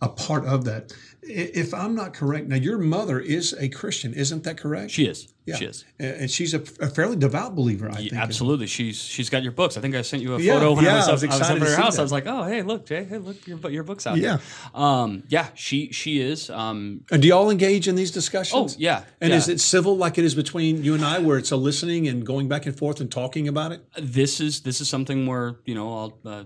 [0.00, 0.92] a part of that.
[1.22, 4.92] If I'm not correct, now your mother is a Christian, isn't that correct?
[4.92, 5.28] She is.
[5.44, 5.56] yeah.
[5.56, 5.84] She is.
[5.98, 8.22] And she's a, a fairly devout believer, I Yeah, think.
[8.22, 8.66] absolutely.
[8.68, 9.76] She's she's got your books.
[9.76, 11.26] I think I sent you a Yeah, photo when yeah, I was I was I
[11.26, 11.96] was up at her house.
[11.96, 12.00] that.
[12.00, 14.38] I was like, oh hey, look, Jay, hey, look, your your books out Yeah.
[14.72, 16.48] Um, yeah, she she is.
[16.48, 18.74] Um, And do y'all engage in these discussions?
[18.74, 21.50] Oh, yeah, And is it civil like it is between you and I, where it's
[21.50, 23.84] a listening and going back and forth and talking about it?
[24.00, 26.44] this is this is something where you know I'll, uh,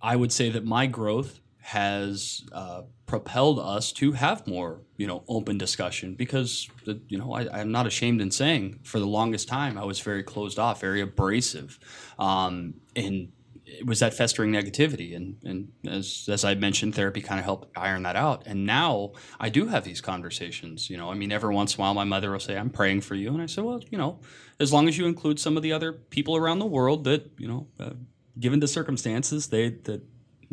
[0.00, 5.22] I would say that my growth has uh, propelled us to have more you know
[5.28, 9.48] open discussion because the, you know I, I'm not ashamed in saying for the longest
[9.48, 11.78] time I was very closed off, very abrasive,
[12.18, 13.28] um, and
[13.64, 17.76] it was that festering negativity and and as as I mentioned, therapy kind of helped
[17.76, 18.42] iron that out.
[18.46, 20.90] And now I do have these conversations.
[20.90, 23.02] You know, I mean, every once in a while, my mother will say, "I'm praying
[23.02, 24.20] for you," and I say, "Well, you know,
[24.58, 27.46] as long as you include some of the other people around the world that you
[27.46, 27.90] know, uh,
[28.38, 30.02] given the circumstances, they that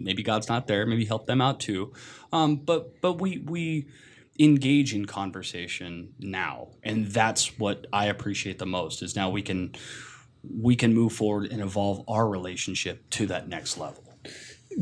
[0.03, 1.93] maybe God's not there, maybe help them out too."
[2.31, 3.87] Um, but but we we
[4.39, 9.01] engage in conversation now, and that's what I appreciate the most.
[9.01, 9.75] Is now we can
[10.43, 14.03] we can move forward and evolve our relationship to that next level.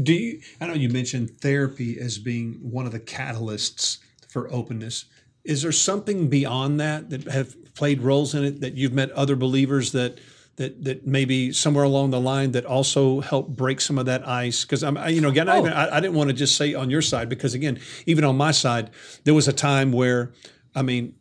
[0.01, 0.41] Do you?
[0.61, 5.05] I know you mentioned therapy as being one of the catalysts for openness.
[5.43, 9.35] Is there something beyond that that have played roles in it that you've met other
[9.35, 10.19] believers that
[10.57, 14.63] that that maybe somewhere along the line that also helped break some of that ice?
[14.63, 15.59] Because I'm, I, you know, again, I, oh.
[15.61, 18.37] even, I, I didn't want to just say on your side because again, even on
[18.37, 18.91] my side,
[19.23, 20.33] there was a time where,
[20.75, 21.15] I mean,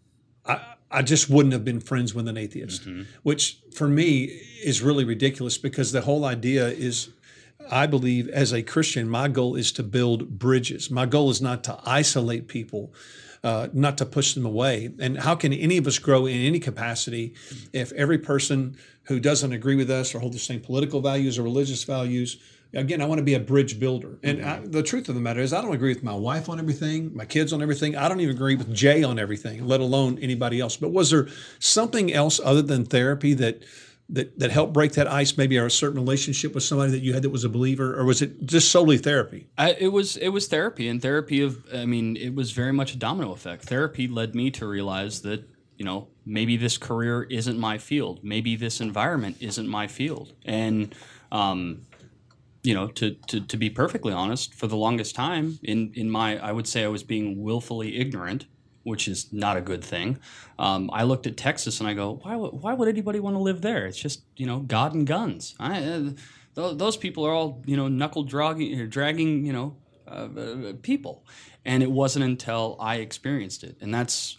[0.45, 3.03] I, I just wouldn't have been friends with an atheist, mm-hmm.
[3.23, 4.25] which for me
[4.65, 7.11] is really ridiculous because the whole idea is
[7.71, 10.91] I believe as a Christian, my goal is to build bridges.
[10.91, 12.93] My goal is not to isolate people,
[13.47, 14.91] uh, not to push them away.
[14.99, 17.33] And how can any of us grow in any capacity
[17.73, 21.45] if every person who doesn't agree with us or hold the same political values or
[21.45, 22.39] religious values?
[22.75, 24.19] Again, I want to be a bridge builder.
[24.25, 26.59] And I, the truth of the matter is, I don't agree with my wife on
[26.59, 27.95] everything, my kids on everything.
[27.95, 30.77] I don't even agree with Jay on everything, let alone anybody else.
[30.77, 31.29] But was there
[31.61, 33.63] something else other than therapy that
[34.09, 37.13] that that helped break that ice, maybe or a certain relationship with somebody that you
[37.13, 39.49] had that was a believer, or was it just solely therapy?
[39.59, 42.95] I, it was it was therapy and therapy of I mean it was very much
[42.95, 43.65] a domino effect.
[43.65, 48.55] Therapy led me to realize that you know maybe this career isn't my field, maybe
[48.55, 50.95] this environment isn't my field, and
[51.33, 51.87] um,
[52.63, 56.39] you know to, to to be perfectly honest, for the longest time in in my
[56.39, 58.47] I would say I was being willfully ignorant.
[58.87, 60.19] Which is not a good thing.
[60.61, 63.41] Um, I looked at Texas and I go, why would, why would anybody want to
[63.41, 63.85] live there?
[63.87, 65.57] It's just you know God and guns.
[65.59, 66.01] I, uh,
[66.55, 71.25] th- those people are all you know knuckle dragging, dragging you know uh, uh, people,
[71.65, 74.37] and it wasn't until I experienced it, and that's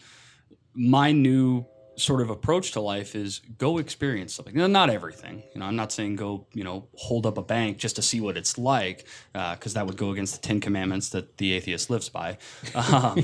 [0.74, 1.66] my new
[1.98, 4.56] sort of approach to life is go experience something.
[4.56, 5.66] Now, not everything, you know.
[5.66, 8.58] I'm not saying go you know hold up a bank just to see what it's
[8.58, 12.38] like, because that would go against the Ten Commandments that the atheist lives by.
[12.76, 13.22] Um,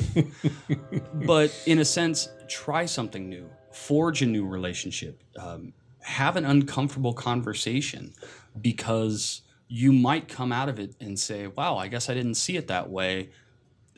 [1.14, 7.14] but in a sense, try something new, forge a new relationship, um, have an uncomfortable
[7.14, 8.14] conversation,
[8.60, 12.58] because you might come out of it and say, "Wow, I guess I didn't see
[12.58, 13.30] it that way.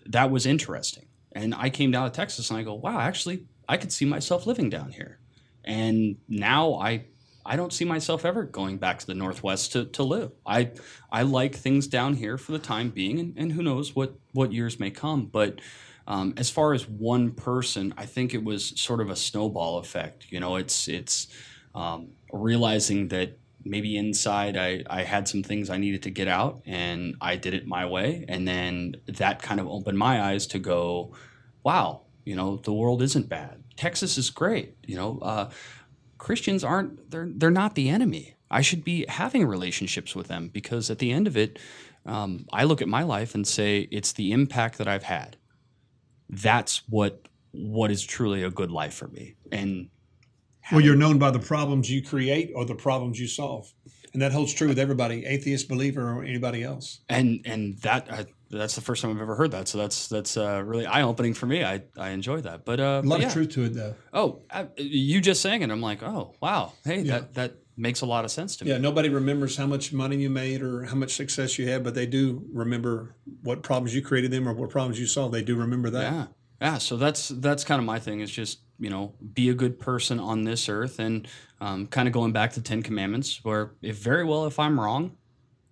[0.06, 3.78] That was interesting." And I came down to Texas and I go, "Wow, actually, I
[3.78, 5.20] could see myself living down here."
[5.64, 7.06] And now I
[7.46, 10.32] I don't see myself ever going back to the Northwest to, to live.
[10.46, 10.72] I
[11.12, 14.52] I like things down here for the time being, and, and who knows what what
[14.52, 15.28] years may come.
[15.28, 15.62] But
[16.08, 20.28] um, as far as one person, I think it was sort of a snowball effect.
[20.30, 21.28] You know, it's it's
[21.76, 26.62] um, realizing that maybe inside I, I had some things I needed to get out,
[26.66, 30.60] and I did it my way, and then that kind of opened my eyes to
[30.60, 31.16] go,
[31.64, 33.64] wow, you know, the world isn't bad.
[33.78, 34.76] Texas is great.
[34.86, 35.50] You know, uh,
[36.18, 38.36] Christians aren't they're they're not the enemy.
[38.50, 41.60] I should be having relationships with them because at the end of it,
[42.06, 45.38] um, I look at my life and say it's the impact that I've had.
[46.30, 49.36] That's what what is truly a good life for me.
[49.52, 49.90] And
[50.72, 53.72] Well, you're known by the problems you create or the problems you solve,
[54.14, 57.02] and that holds true with everybody, atheist, believer, or anybody else.
[57.10, 59.68] and and that uh, that's the first time I've ever heard that.
[59.68, 61.64] So that's that's uh, really eye opening for me.
[61.64, 62.66] I I enjoy that.
[62.66, 63.28] But uh, A lot but yeah.
[63.28, 63.96] of truth to it, though.
[64.14, 68.06] Oh, uh, you just saying it, I'm like, oh wow, hey, that that makes a
[68.06, 68.72] lot of sense to me.
[68.72, 71.94] Yeah, nobody remembers how much money you made or how much success you had, but
[71.94, 75.34] they do remember what problems you created them or what problems you solved.
[75.34, 76.12] They do remember that.
[76.14, 76.26] Yeah.
[76.62, 76.78] Yeah.
[76.78, 80.20] So that's that's kind of my thing is just you know, be a good person
[80.20, 81.28] on this earth, and
[81.62, 85.16] um, kind of going back to Ten Commandments, where if very well if I'm wrong,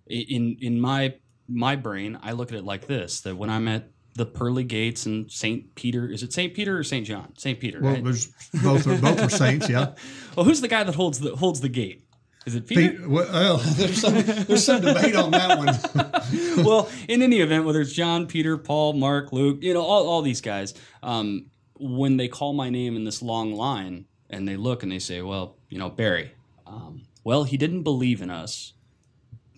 [0.06, 1.14] in in my
[1.48, 5.06] my brain, I look at it like this: that when I'm at the pearly gates
[5.06, 7.32] and Saint Peter, is it Saint Peter or Saint John?
[7.36, 7.80] Saint Peter.
[7.80, 8.04] Well, right?
[8.04, 8.28] there's
[8.62, 9.94] both are both are saints, yeah.
[10.36, 12.04] Well, who's the guy that holds the holds the gate?
[12.46, 12.92] Is it Peter?
[12.92, 16.64] Pete, well, there's some there's some debate on that one.
[16.64, 20.22] well, in any event, whether it's John, Peter, Paul, Mark, Luke, you know, all, all
[20.22, 21.46] these guys, um,
[21.78, 25.22] when they call my name in this long line and they look and they say,
[25.22, 26.32] well, you know, Barry,
[26.66, 28.73] um, well, he didn't believe in us.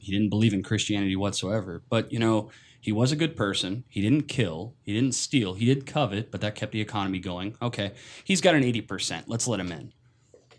[0.07, 1.83] He didn't believe in Christianity whatsoever.
[1.89, 2.49] But, you know,
[2.81, 3.83] he was a good person.
[3.89, 4.75] He didn't kill.
[4.85, 5.55] He didn't steal.
[5.55, 7.57] He did covet, but that kept the economy going.
[7.61, 7.91] Okay.
[8.23, 9.25] He's got an 80%.
[9.27, 9.93] Let's let him in.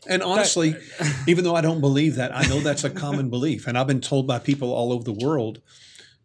[0.09, 0.75] And honestly,
[1.27, 4.01] even though I don't believe that, I know that's a common belief, and I've been
[4.01, 5.61] told by people all over the world.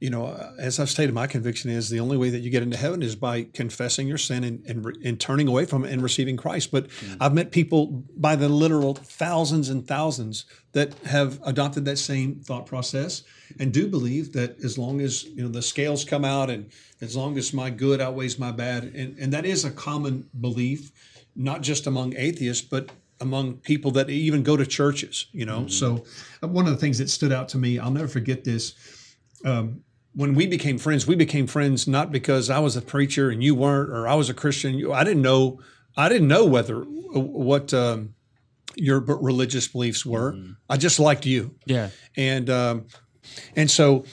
[0.02, 2.76] You know, as I've stated, my conviction is the only way that you get into
[2.76, 6.36] heaven is by confessing your sin and, and, and turning away from it and receiving
[6.36, 6.72] Christ.
[6.72, 6.88] But
[7.20, 12.66] I've met people by the literal thousands and thousands that have adopted that same thought
[12.66, 13.22] process
[13.60, 17.14] and do believe that as long as you know the scales come out and as
[17.14, 20.90] long as my good outweighs my bad, and, and that is a common belief,
[21.36, 25.68] not just among atheists, but among people that even go to churches, you know.
[25.68, 26.04] So,
[26.42, 28.74] uh, one of the things that stood out to me, I'll never forget this.
[29.44, 33.42] Um, when we became friends, we became friends not because I was a preacher and
[33.42, 34.90] you weren't, or I was a Christian.
[34.92, 35.60] I didn't know,
[35.96, 38.14] I didn't know whether what um,
[38.76, 40.36] your religious beliefs were.
[40.68, 41.90] I just liked you, Yeah.
[42.16, 42.86] and um,
[43.56, 44.04] and so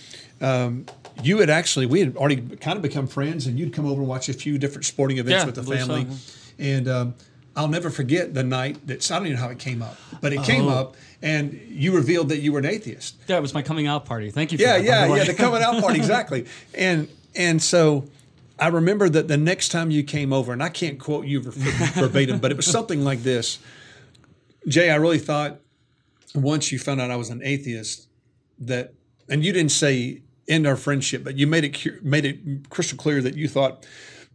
[0.41, 0.85] um,
[1.23, 4.07] you had actually we had already kind of become friends, and you'd come over and
[4.09, 6.07] watch a few different sporting events Yeah, with the believe so, family,
[6.59, 7.13] and um,
[7.59, 10.31] I'll never forget the night that I don't even know how it came up, but
[10.31, 10.69] it came Oh.
[10.69, 13.27] up, and you revealed that you were an atheist.
[13.27, 14.31] That was my coming out party.
[14.31, 14.83] Thank you for Yeah, that.
[14.85, 15.23] yeah, the yeah.
[15.25, 16.45] The coming out party, exactly.
[16.73, 18.05] And and so
[18.57, 22.39] I remember that the next time you came over, and I can't quote you verbatim,
[22.39, 23.59] but it was something like this.
[24.65, 25.59] Jay, I really thought
[26.33, 28.07] once you found out I was an atheist
[28.59, 28.93] that,
[29.27, 33.21] and you didn't say end our friendship, but you made it made it crystal clear
[33.21, 33.85] that you thought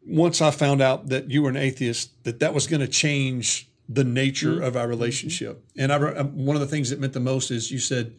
[0.07, 3.69] once I found out that you were an atheist that that was going to change
[3.89, 4.65] the nature mm-hmm.
[4.65, 5.59] of our relationship.
[5.59, 5.81] Mm-hmm.
[5.81, 8.15] And I, um, one of the things that meant the most is you said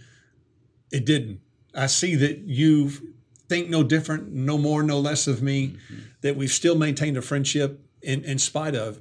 [0.91, 1.41] it didn't.
[1.73, 2.89] I see that you
[3.49, 6.01] think no different, no more, no less of me, mm-hmm.
[6.21, 8.99] that we've still maintained a friendship in, in spite of.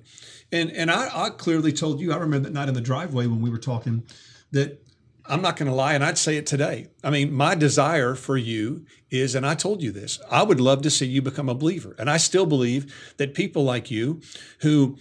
[0.52, 3.40] And and I, I clearly told you, I remember that night in the driveway when
[3.40, 4.04] we were talking,
[4.52, 4.83] that
[5.26, 6.88] I'm not going to lie, and I'd say it today.
[7.02, 10.82] I mean, my desire for you is, and I told you this, I would love
[10.82, 11.96] to see you become a believer.
[11.98, 14.20] And I still believe that people like you
[14.60, 14.98] who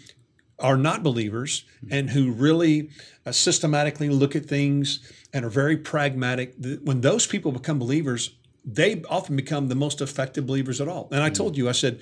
[0.59, 2.89] are not believers and who really
[3.25, 9.03] uh, systematically look at things and are very pragmatic, when those people become believers, they
[9.09, 11.09] often become the most effective believers at all.
[11.11, 11.99] And I told you, I said,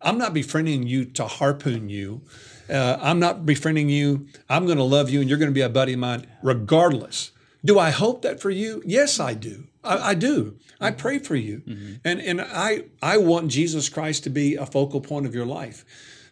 [0.00, 2.22] I'm not befriending you to harpoon you.
[2.70, 4.28] Uh, I'm not befriending you.
[4.48, 7.32] I'm going to love you and you're going to be a buddy of mine regardless.
[7.68, 8.82] Do I hope that for you?
[8.86, 9.64] Yes, I do.
[9.84, 10.56] I, I do.
[10.80, 11.60] I pray for you.
[12.02, 15.84] And, and I, I want Jesus Christ to be a focal point of your life.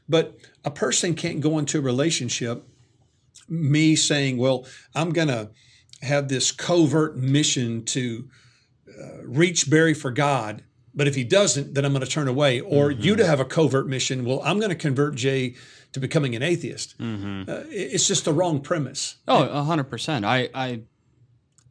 [0.08, 2.66] But a person can't go into a relationship,
[3.50, 5.50] me saying, well, I'm going to
[6.00, 8.30] have this covert mission to
[8.88, 10.64] uh, reach Barry for God.
[10.94, 12.60] But if he doesn't, then I'm going to turn away.
[12.60, 14.24] Or you to have a covert mission.
[14.24, 15.54] Well, I'm going to convert Jay
[15.92, 16.94] to becoming an atheist.
[16.98, 19.16] Uh, it's just the wrong premise.
[19.28, 20.24] Oh, a hundred percent.
[20.24, 20.80] I, I,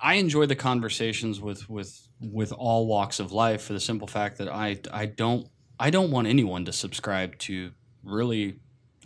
[0.06, 4.38] I enjoy the conversations with with with all walks of life for the simple fact
[4.38, 5.48] that I I don't
[5.80, 7.72] I don't want anyone to subscribe to
[8.04, 8.60] really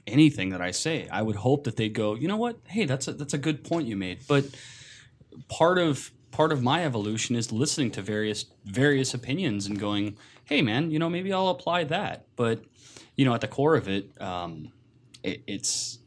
[0.05, 1.07] anything that I say.
[1.09, 2.57] I would hope that they'd go, you know what?
[2.67, 4.19] Hey, that's a that's a good point you made.
[4.27, 4.43] But
[5.47, 10.61] part of part of my evolution is listening to various various opinions and going, hey
[10.61, 12.25] man, you know maybe I'll apply that.
[12.35, 12.65] But
[13.15, 14.73] you know, at the core of it, um,
[15.23, 15.98] it it's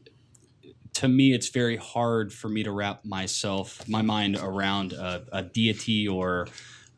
[0.93, 5.43] to me, it's very hard for me to wrap myself, my mind around a, a
[5.43, 6.47] deity or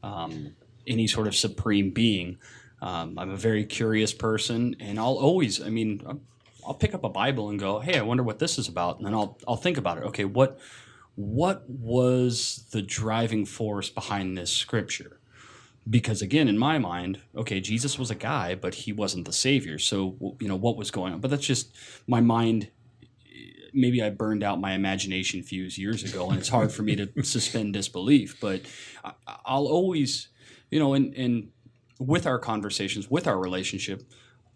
[0.03, 0.55] um,
[0.87, 2.37] any sort of supreme being.
[2.81, 6.21] Um, I'm a very curious person, and I'll always, I mean, I'll-
[6.79, 9.13] pick up a Bible and go, "Hey, I wonder what this is about," and then
[9.13, 10.03] I'll I'll think about it.
[10.05, 10.57] Okay, what
[11.15, 15.19] what was the driving force behind this scripture?
[15.87, 19.77] Because again, in my mind, okay, Jesus was a guy, but he wasn't the savior.
[19.77, 21.21] So you know what was going on?
[21.21, 21.71] But that's just
[22.07, 22.71] my mind
[23.75, 27.11] maybe I burned out my imagination fuse years ago, and it's hard for me to
[27.23, 28.39] suspend disbelief.
[28.39, 28.61] But
[29.03, 29.13] I,
[29.45, 30.29] I'll always,
[30.71, 31.49] you know, and and
[31.99, 34.03] with our conversations, with our relationship,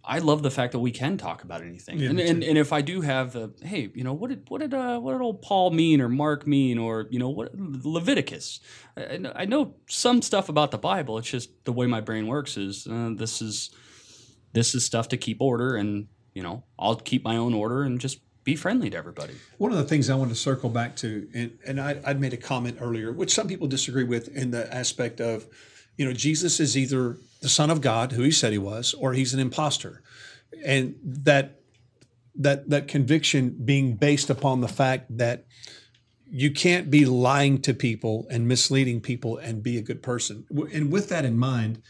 [0.03, 2.01] I love the fact that we can talk about anything.
[2.01, 4.73] and, and and if I do have, the, hey, you know, what did what did
[4.73, 8.61] uh, what did old Paul mean or Mark mean or you know what Leviticus?
[8.97, 11.17] I, I know some stuff about the Bible.
[11.17, 13.71] It's just the way my brain works is uh, this is
[14.53, 17.99] this is stuff to keep order, and you know, I'll keep my own order and
[17.99, 18.19] just
[18.49, 19.35] be friendly to everybody.
[19.57, 22.33] One of the things I want to circle back to, and, and I, I'd made
[22.33, 25.45] a comment earlier, which some people disagree with in the aspect of,
[25.97, 29.13] you know, Jesus is either the Son of God, who he said he was, or
[29.13, 30.01] he's an imposter.
[30.65, 31.61] And that
[32.35, 35.45] that that conviction being based upon the fact that
[36.25, 40.45] you can't be lying to people and misleading people and be a good person.
[40.73, 41.81] And with that in mind,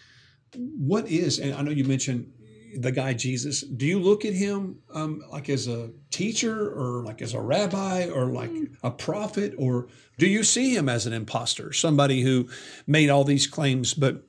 [0.55, 2.31] what is, and I know you mentioned
[2.77, 7.21] the guy Jesus, do you look at him um, like as a teacher or like
[7.21, 8.51] as a rabbi or like
[8.83, 12.49] a prophet, or do you see him as an imposter, somebody who
[12.87, 14.23] made all these claims but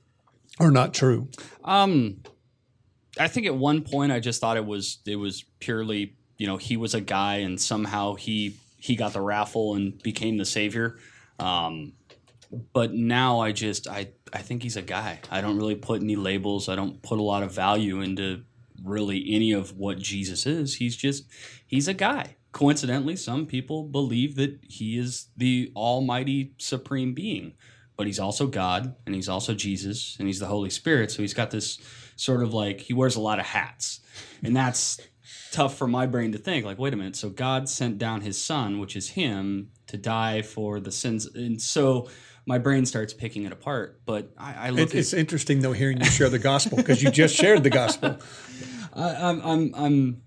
[0.58, 1.28] are not true?
[1.64, 2.22] Um,
[3.18, 6.56] I think at one point I just thought it was it was purely you know
[6.56, 10.98] he was a guy and somehow he he got the raffle and became the savior.
[11.38, 11.92] Um,
[12.50, 15.20] but now I just I I think he's a guy.
[15.30, 16.68] I don't really put any labels.
[16.68, 18.42] I don't put a lot of value into
[18.82, 20.76] really any of what Jesus is.
[20.76, 21.24] He's just
[21.66, 22.36] he's a guy.
[22.52, 27.54] Coincidentally, some people believe that he is the almighty supreme being,
[27.96, 31.12] but he's also God and he's also Jesus and he's the Holy Spirit.
[31.12, 31.78] So he's got this
[32.16, 34.00] sort of like he wears a lot of hats.
[34.42, 35.00] And that's
[35.52, 38.40] tough for my brain to think like wait a minute so god sent down his
[38.40, 42.08] son which is him to die for the sins and so
[42.50, 46.00] my brain starts picking it apart but i, I look it, it's interesting though hearing
[46.00, 48.18] you share the gospel because you just shared the gospel
[48.92, 50.22] I, I'm, I'm i'm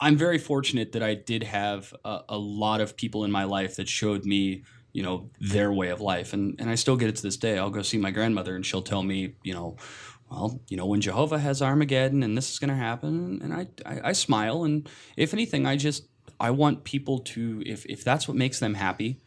[0.00, 3.76] i'm very fortunate that i did have a, a lot of people in my life
[3.76, 7.16] that showed me you know their way of life and and i still get it
[7.16, 9.78] to this day i'll go see my grandmother and she'll tell me you know
[10.30, 13.66] well, you know, when Jehovah has Armageddon and this is going to happen, and I,
[13.86, 14.64] I, I, smile.
[14.64, 14.86] And
[15.16, 16.06] if anything, I just,
[16.38, 19.22] I want people to, if, if that's what makes them happy,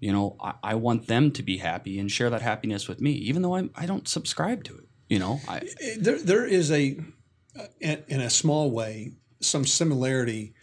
[0.00, 3.12] you know, I, I want them to be happy and share that happiness with me,
[3.12, 4.84] even though I'm, I don't subscribe to it.
[5.08, 6.98] You know, I, eh, there, there is a,
[7.80, 10.54] in a small way, some similarity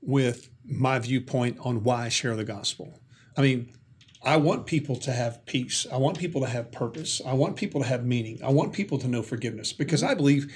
[0.00, 3.00] with my viewpoint on why I share the gospel.
[3.36, 3.74] I mean,
[4.22, 5.86] I want people to have peace.
[5.92, 7.20] I want people to have purpose.
[7.24, 8.40] I want people to have meaning.
[8.42, 10.52] I want people to know forgiveness because I believe,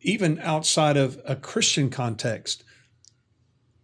[0.00, 2.64] even outside of a Christian context,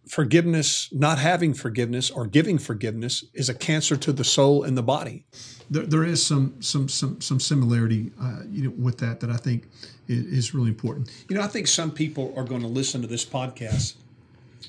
[0.07, 4.83] forgiveness, not having forgiveness or giving forgiveness, is a cancer to the soul and the
[4.83, 5.25] body.
[5.69, 9.37] There, there is some some some some similarity, uh, you know, with that that I
[9.37, 9.67] think
[10.07, 11.09] is, is really important.
[11.29, 13.95] You know, I think some people are going to listen to this podcast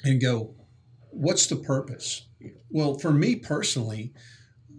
[0.04, 0.54] and go,
[1.10, 2.26] "What's the purpose?"
[2.70, 4.12] Well, for me personally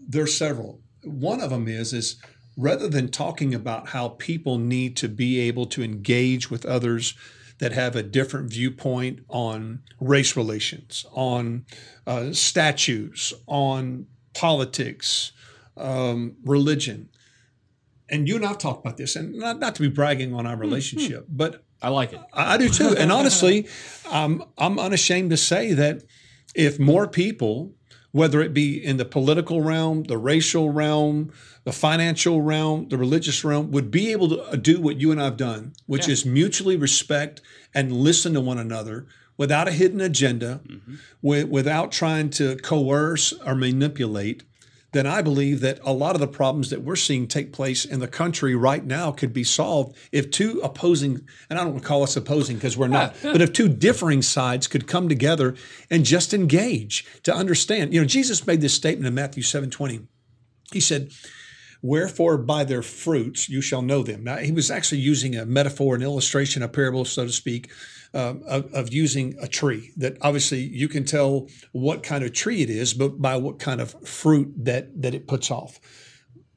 [0.08, 0.82] there's several.
[1.04, 2.18] One of them is is
[2.58, 7.16] rather than talking about how people need to be able to engage with others
[7.60, 11.66] that have a different viewpoint on race relations, on
[12.06, 15.32] uh, statutes, on politics,
[15.78, 17.10] um, religion.
[18.10, 20.56] And you and I've talked about this, and not, not to be bragging on our
[20.56, 21.38] relationship, mm-hmm.
[21.38, 22.22] but I like it.
[22.34, 22.96] I, I do too.
[22.98, 23.68] and honestly,
[24.10, 26.04] um, I'm unashamed to say that
[26.56, 27.74] if more people
[28.14, 31.34] whether it be in the political realm, the racial realm,
[31.64, 35.22] the financial realm, the religious realm, would be able to uh, do what you and
[35.22, 36.14] I've done, which yeah.
[36.14, 37.42] is mutually respect
[37.74, 40.96] and listen to one another without a hidden agenda, mm-hmm.
[41.24, 44.44] w- without trying to coerce or manipulate,
[44.94, 48.00] then I believe that a lot of the problems that we're seeing take place in
[48.00, 51.88] the country right now could be solved if two opposing, and I don't want to
[51.88, 55.56] call us opposing because we're not, but if two differing sides could come together
[55.90, 57.94] and just engage to understand.
[57.94, 60.02] You know, Jesus made this statement in Matthew 7 20.
[60.72, 61.12] He said,
[61.84, 64.24] Wherefore by their fruits you shall know them.
[64.24, 67.70] Now, he was actually using a metaphor, an illustration, a parable, so to speak,
[68.14, 69.92] um, of, of, using a tree.
[69.98, 73.82] That obviously you can tell what kind of tree it is, but by what kind
[73.82, 75.80] of fruit that that it puts off.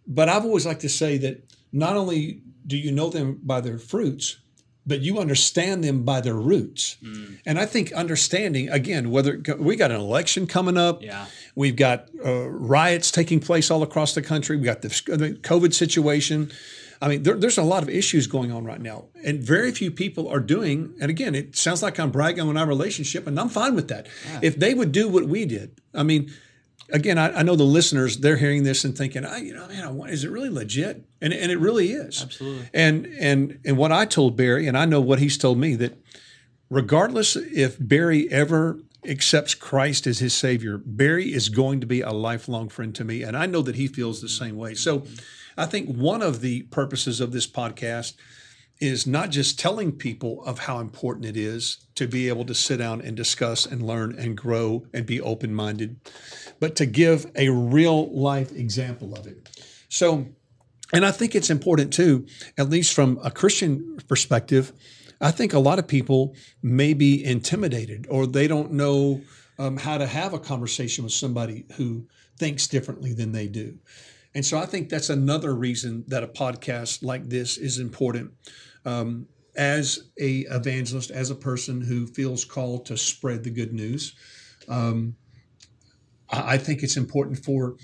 [0.06, 3.78] But I've always liked to say that not only do you know them by their
[3.78, 4.38] fruits,
[4.86, 6.96] but you understand them by their roots.
[7.02, 7.40] Mm.
[7.44, 11.26] And I think understanding again, whether we got an election coming up, yeah,
[11.56, 16.52] we've got uh, riots taking place all across the country, We've got the COVID situation.
[17.02, 19.90] I mean, there, there's a lot of issues going on right now, and very few
[19.90, 20.94] people are doing.
[21.00, 24.06] And again, it sounds like I'm bragging on our relationship, and I'm fine with that.
[24.30, 24.40] Yeah.
[24.42, 26.32] If they would do what we did, I mean,
[26.90, 30.08] again, I, I, know the listeners they're hearing this and thinking, I, you know, man,
[30.08, 31.04] is it really legit?
[31.20, 32.22] And and it really is.
[32.22, 32.70] Absolutely.
[32.72, 35.98] And and and what I told Barry, and I know what he's told me that
[36.70, 38.78] regardless if Barry ever
[39.08, 43.22] accepts Christ as his Savior, Barry is going to be a lifelong friend to me,
[43.22, 44.74] and I know that he feels the same way.
[44.74, 45.04] So.
[45.56, 48.12] I think one of the purposes of this podcast
[48.78, 52.76] is not just telling people of how important it is to be able to sit
[52.76, 55.98] down and discuss and learn and grow and be open minded,
[56.60, 59.48] but to give a real life example of it.
[59.88, 60.26] So,
[60.92, 62.26] and I think it's important too,
[62.58, 64.72] at least from a Christian perspective,
[65.20, 69.22] I think a lot of people may be intimidated or they don't know
[69.58, 72.06] um, how to have a conversation with somebody who
[72.38, 73.78] thinks differently than they do.
[74.34, 78.32] And so I think that's another reason that a podcast like this is important.
[78.84, 84.14] Um, as a evangelist, as a person who feels called to spread the good news,
[84.68, 85.16] um,
[86.28, 87.76] I think it's important for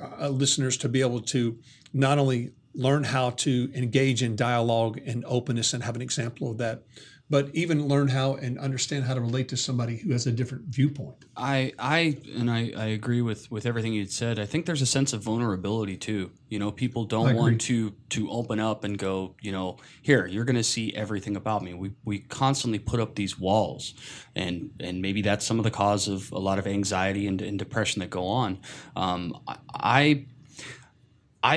[0.00, 1.58] uh, listeners to be able to
[1.92, 6.58] not only learn how to engage in dialogue and openness and have an example of
[6.58, 6.82] that,
[7.28, 10.64] but even learn how and understand how to relate to somebody who has a different
[10.64, 11.24] viewpoint.
[11.36, 14.40] I, I, and I, I agree with, with everything you'd said.
[14.40, 16.32] I think there's a sense of vulnerability too.
[16.48, 20.44] You know, people don't want to to open up and go, you know, here you're
[20.44, 21.72] going to see everything about me.
[21.72, 23.94] We we constantly put up these walls,
[24.34, 27.56] and and maybe that's some of the cause of a lot of anxiety and, and
[27.56, 28.58] depression that go on.
[28.96, 30.26] Um, I I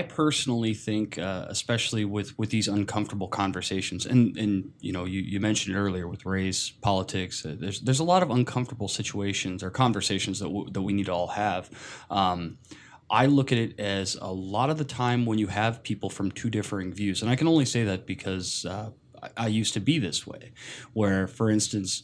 [0.02, 5.42] personally think, uh, especially with, with these uncomfortable conversations, and, and you know, you, you
[5.42, 7.46] mentioned it earlier with race, politics.
[7.46, 11.08] Uh, there's there's a lot of uncomfortable situations or conversations that w- that we need
[11.08, 11.70] to all have.
[12.10, 12.60] Um,
[13.10, 16.32] I look at it as a lot of the time when you have people from
[16.32, 19.82] two differing views, and I can only say that because uh, I, I used to
[19.82, 20.54] be this way,
[20.94, 22.04] where, for instance,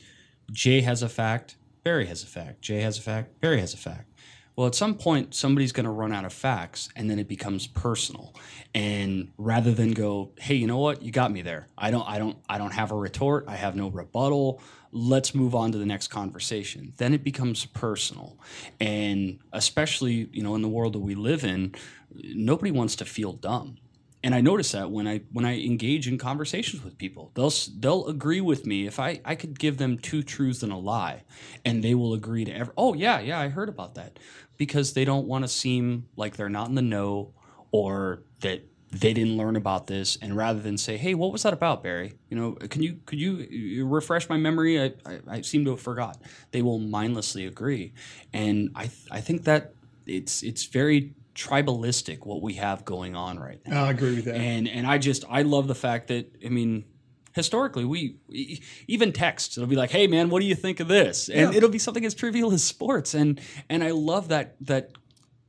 [0.52, 3.78] Jay has a fact, Barry has a fact, Jay has a fact, Barry has a
[3.78, 4.12] fact.
[4.60, 7.66] Well, at some point, somebody's going to run out of facts, and then it becomes
[7.66, 8.36] personal.
[8.76, 11.02] And rather than go, "Hey, you know what?
[11.02, 11.70] You got me there.
[11.78, 13.46] I don't, I don't, I don't have a retort.
[13.48, 14.62] I have no rebuttal.
[14.92, 18.38] Let's move on to the next conversation." Then it becomes personal,
[18.82, 21.74] and especially, you know, in the world that we live in,
[22.14, 23.78] nobody wants to feel dumb
[24.24, 28.08] and I notice that when I when I engage in conversations with people, they'll they'll
[28.08, 31.24] agree with me if I I could give them two truths and a lie,
[31.64, 32.74] and they will agree to every.
[32.78, 34.20] Oh yeah, yeah, I heard about that,
[34.60, 37.34] because they don't want to seem like they're not in the know,
[37.72, 41.54] or that they didn't learn about this, and rather than say, hey, what was that
[41.54, 42.14] about, Barry?
[42.30, 44.80] You know, can you could you refresh my memory?
[44.80, 46.22] I I, I seem to have forgot.
[46.52, 47.94] They will mindlessly agree,
[48.34, 49.74] and I th- I think that
[50.06, 54.36] it's it's very tribalistic what we have going on right now I agree with that.
[54.36, 56.84] and and I just I love the fact that I mean
[57.36, 60.88] historically we we- even text it'll be like hey man what do you think of
[60.88, 61.30] this?
[61.30, 61.58] And Yeah.
[61.58, 63.14] it'll be something as trivial as sports.
[63.14, 64.92] And and I love that that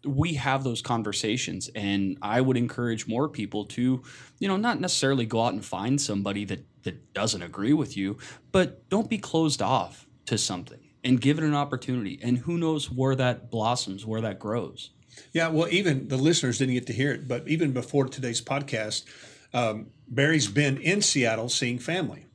[0.05, 1.69] we have those conversations.
[1.75, 4.03] And I would encourage more people to
[4.39, 8.17] you know not necessarily go out and find somebody that that doesn't agree with you
[8.53, 12.19] but don't be closed off to something and give it an opportunity.
[12.23, 14.91] And who knows where that blossoms where that grows.
[15.33, 19.05] Yeah, well, even the listeners didn't get to hear it, but even before today's podcast,
[19.53, 22.27] um, Barry's been in Seattle seeing family.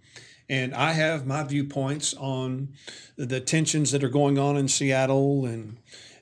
[0.47, 2.69] And I have my viewpoints on
[3.17, 5.77] the tensions that are going on in Seattle and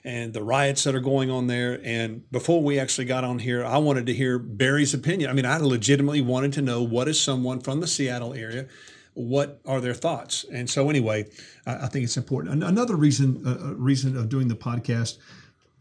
[0.06, 1.80] and the riots that are going on there.
[1.82, 5.30] And before we actually got on here, I wanted to hear Barry's opinion.
[5.30, 8.68] I mean, I legitimately wanted to know what is someone from the Seattle area,
[9.14, 10.46] what are their thoughts?
[10.52, 11.30] And so, anyway,
[11.66, 12.54] I, think it's important.
[12.54, 15.20] An- Another reason, uh, uh, reason of doing the podcast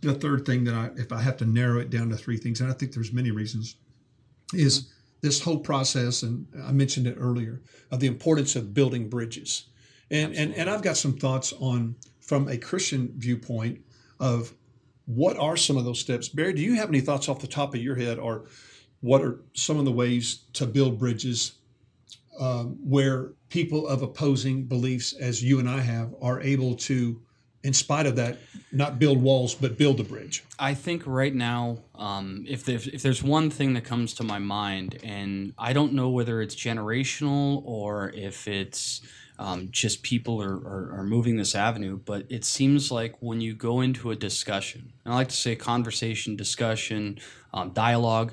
[0.02, 2.60] the third thing that I, if I have to narrow it down to three things,
[2.60, 3.76] and I think there's many reasons,
[4.52, 4.92] is
[5.22, 9.66] this whole process, and I mentioned it earlier, of the importance of building bridges.
[10.10, 13.80] And, and, and I've got some thoughts on, from a Christian viewpoint,
[14.20, 14.52] of
[15.06, 16.28] what are some of those steps.
[16.28, 18.46] Barry, do you have any thoughts off the top of your head, or
[19.00, 21.52] what are some of the ways to build bridges
[22.38, 27.20] um, where people of opposing beliefs, as you and I have, are able to,
[27.64, 28.38] in spite of that,
[28.72, 30.44] not build walls, but build a bridge?
[30.58, 34.38] I think right now, um, if there's if there's one thing that comes to my
[34.38, 39.00] mind, and I don't know whether it's generational or if it's
[39.38, 43.54] um, just people are, are, are moving this avenue, but it seems like when you
[43.54, 47.18] go into a discussion, and I like to say conversation, discussion,
[47.52, 48.32] um, dialogue,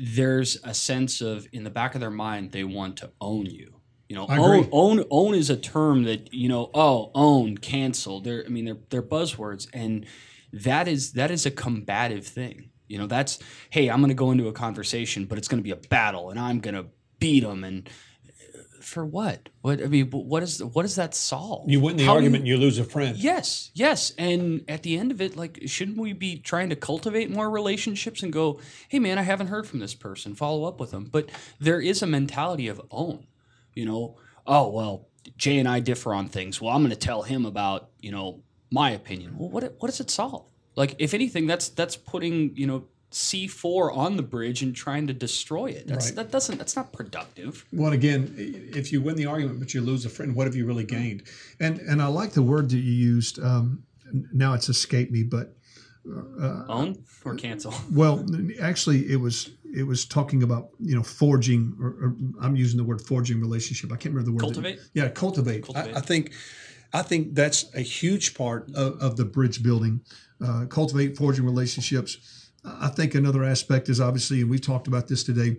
[0.00, 3.77] there's a sense of in the back of their mind they want to own you.
[4.08, 6.70] You know, own, own own is a term that you know.
[6.72, 8.20] Oh, own, cancel.
[8.20, 10.06] They're I mean they're they're buzzwords, and
[10.52, 12.70] that is that is a combative thing.
[12.86, 13.38] You know, that's
[13.68, 16.30] hey, I'm going to go into a conversation, but it's going to be a battle,
[16.30, 16.86] and I'm going to
[17.18, 17.86] beat them, and
[18.26, 19.50] uh, for what?
[19.60, 21.68] What I mean, what is what does that solve?
[21.68, 23.14] You win the How argument, and you lose a friend.
[23.14, 24.14] Yes, yes.
[24.16, 28.22] And at the end of it, like, shouldn't we be trying to cultivate more relationships
[28.22, 31.10] and go, hey, man, I haven't heard from this person, follow up with them?
[31.12, 31.28] But
[31.60, 33.26] there is a mentality of own,
[33.78, 35.06] you know, oh, well,
[35.36, 36.60] Jay and I differ on things.
[36.60, 39.38] Well, I'm going to tell him about, you know, my opinion.
[39.38, 40.50] Well, what, what does it solve?
[40.74, 45.12] Like, if anything, that's that's putting, you know, C4 on the bridge and trying to
[45.12, 45.86] destroy it.
[45.86, 46.16] That's, Right.
[46.16, 47.64] That doesn't, that's not productive.
[47.72, 50.66] Well, again, if you win the argument but you lose a friend, what have you
[50.66, 51.22] really gained?
[51.60, 53.40] And and I like the word that you used.
[53.40, 53.84] Um,
[54.32, 55.54] now it's escaped me, but
[56.08, 57.74] Uh, Own uh, or cancel.
[57.92, 58.24] well,
[58.60, 62.84] actually, it was it was talking about you know forging, or, or I'm using the
[62.84, 63.92] word forging relationship.
[63.92, 64.40] I can't remember the word.
[64.40, 64.80] that- Cultivate?
[64.94, 65.64] yeah, cultivate.
[65.64, 65.94] Cultivate.
[65.94, 66.32] I, I think,
[66.92, 70.00] I think that's a huge part of, of the bridge building.
[70.42, 72.50] Uh, cultivate forging relationships.
[72.64, 75.56] I think another aspect is obviously, and we've talked about this today,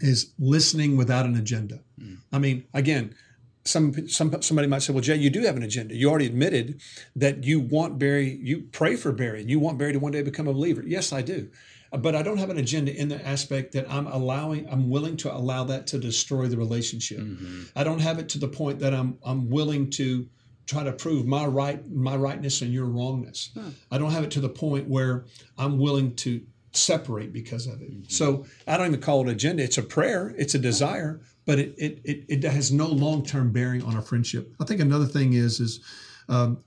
[0.00, 1.80] is listening without an agenda.
[2.00, 2.18] Mm.
[2.32, 3.14] I mean, again,
[3.64, 5.94] some some somebody might say, "Well, Jay, you do have an agenda.
[5.94, 6.80] You already admitted
[7.16, 8.38] that you want Barry.
[8.42, 11.12] You pray for Barry, and you want Barry to one day become a believer." Yes,
[11.12, 11.48] I do,
[11.92, 14.66] Uh, but I don't have an agenda in the aspect that I'm allowing.
[14.68, 17.20] I'm willing to allow that to destroy the relationship.
[17.76, 20.26] I don't have it to the point that I'm I'm willing to
[20.66, 23.50] try to prove my right my rightness and your wrongness.
[23.90, 25.24] I don't have it to the point where
[25.58, 26.40] I'm willing to
[26.74, 27.90] separate because of it.
[28.08, 29.62] So I don't even call it agenda.
[29.62, 30.34] It's a prayer.
[30.38, 34.02] It's a desire, but it it it, it has no long term bearing on our
[34.02, 34.54] friendship.
[34.60, 35.80] I think another thing is is
[36.28, 36.58] um,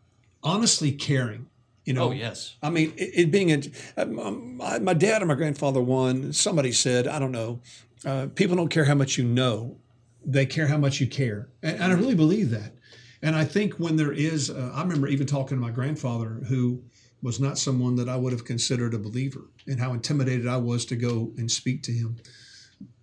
[0.44, 1.48] honestly caring.
[1.86, 2.56] You know, Oh, yes.
[2.64, 3.62] I mean, it, it being a
[4.02, 6.34] um, my, my dad and my grandfather one.
[6.34, 7.62] Somebody said, I don't know.
[8.04, 9.78] Uh, people don't care how much you know;
[10.26, 12.74] they care how much you care, and, and I really believe that.
[13.22, 16.84] And I think when there is, uh, I remember even talking to my grandfather, who
[17.22, 20.86] was not someone that I would have considered a believer, and how intimidated I was
[20.86, 22.18] to go and speak to him.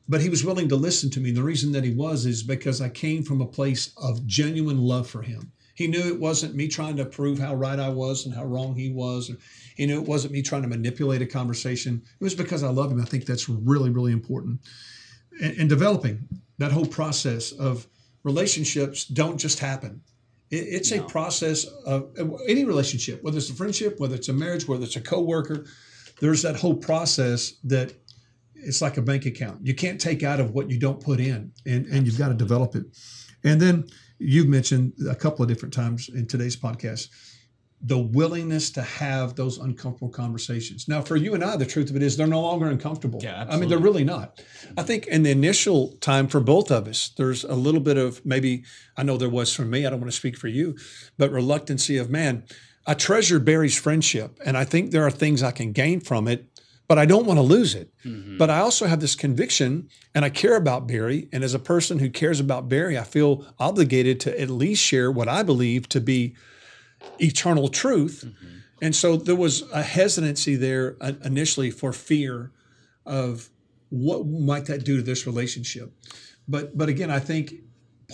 [0.08, 1.28] But he was willing to listen to me.
[1.30, 4.78] And the reason that he was is because I came from a place of genuine
[4.78, 5.52] love for him.
[5.74, 8.74] He knew it wasn't me trying to prove how right I was and how wrong
[8.74, 9.30] he was.
[9.74, 12.02] He knew it wasn't me trying to manipulate a conversation.
[12.20, 13.00] It was because I love him.
[13.00, 14.60] I think that's really, really important.
[15.40, 16.28] And, and developing
[16.58, 17.86] that whole process of
[18.22, 20.02] relationships don't just happen.
[20.50, 22.14] It, it's a process of
[22.46, 25.64] any relationship, whether it's a friendship, whether it's a marriage, whether it's a coworker.
[26.20, 28.01] There's that whole process that
[28.62, 29.66] it's like a bank account.
[29.66, 32.34] You can't take out of what you don't put in, and, and you've got to
[32.34, 32.84] develop it.
[33.44, 33.86] And then
[34.18, 37.08] you've mentioned a couple of different times in today's podcast
[37.84, 40.86] the willingness to have those uncomfortable conversations.
[40.86, 43.18] Now, for you and I, the truth of it is they're no longer uncomfortable.
[43.20, 44.40] Yeah, I mean, they're really not.
[44.76, 48.24] I think in the initial time for both of us, there's a little bit of
[48.24, 48.64] maybe,
[48.96, 50.76] I know there was for me, I don't want to speak for you,
[51.18, 52.44] but reluctancy of, man,
[52.86, 56.46] I treasure Barry's friendship, and I think there are things I can gain from it,
[56.92, 57.90] but I don't want to lose it.
[58.36, 61.26] But I also have this conviction, and I care about Barry.
[61.32, 65.10] And as a person who cares about Barry, I feel obligated to at least share
[65.10, 66.34] what I believe to be
[67.18, 68.30] eternal truth.
[68.82, 72.52] And so there was a hesitancy there uh, initially for fear
[73.06, 73.48] of
[73.88, 75.94] what might that do to this relationship.
[76.46, 77.54] But but again, I think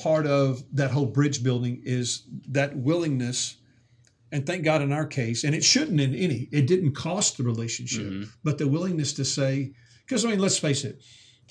[0.00, 3.56] part of that whole bridge building is that willingness
[4.32, 7.42] and thank God in our case, and it shouldn't in any, it didn't cost the
[7.42, 8.30] relationship, mm-hmm.
[8.44, 9.72] but the willingness to say,
[10.04, 11.02] because I mean, let's face it,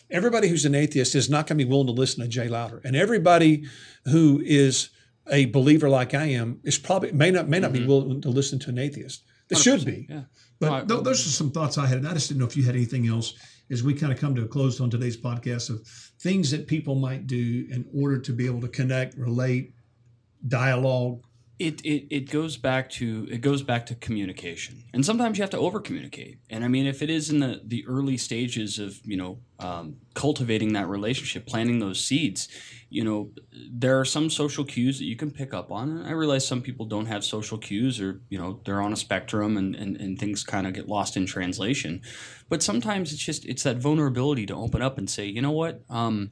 [0.10, 2.82] everybody who's an atheist is not going to be willing to listen to Jay Lowder,
[2.84, 3.66] and everybody
[4.06, 4.90] who is
[5.30, 7.88] a believer like I am is probably may not may not be mm-hmm.
[7.88, 9.24] willing to listen to an atheist.
[9.50, 10.08] They should be.
[10.10, 10.24] Yeah.
[10.60, 12.58] But I- th- those are some thoughts I had, and I just didn't know if
[12.58, 13.34] you had anything else
[13.70, 15.86] as we kind of come to a close on today's podcast of
[16.20, 19.74] things that people might do in order to be able to connect, relate,
[20.48, 21.24] dialogue.
[21.60, 24.84] It, it it goes back to it goes back to communication.
[24.94, 27.62] And sometimes you have to over communicate and i mean if it is in the
[27.66, 32.48] the early stages of you know um, cultivating that relationship planting those seeds
[32.90, 33.32] you know
[33.72, 35.90] there are some social cues that you can pick up on.
[35.90, 38.98] And i realize some people don't have social cues or you know they're on a
[38.98, 42.02] spectrum and and, and things kind of get lost in translation.
[42.50, 45.84] But sometimes it's just it's that vulnerability to open up and say you know what?
[45.90, 46.32] Um,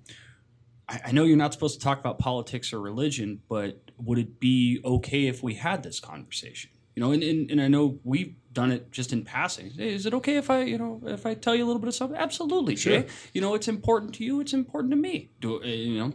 [0.87, 4.39] I, I know you're not supposed to talk about politics or religion, but would it
[4.39, 6.71] be okay if we had this conversation?
[6.95, 9.71] You know, and, and, and I know we've done it just in passing.
[9.71, 11.89] Hey, is it okay if I, you know, if I tell you a little bit
[11.89, 12.17] of something?
[12.17, 13.07] Absolutely, Jay.
[13.33, 14.39] You know, it's important to you.
[14.39, 15.29] It's important to me.
[15.41, 16.13] Do uh, you know?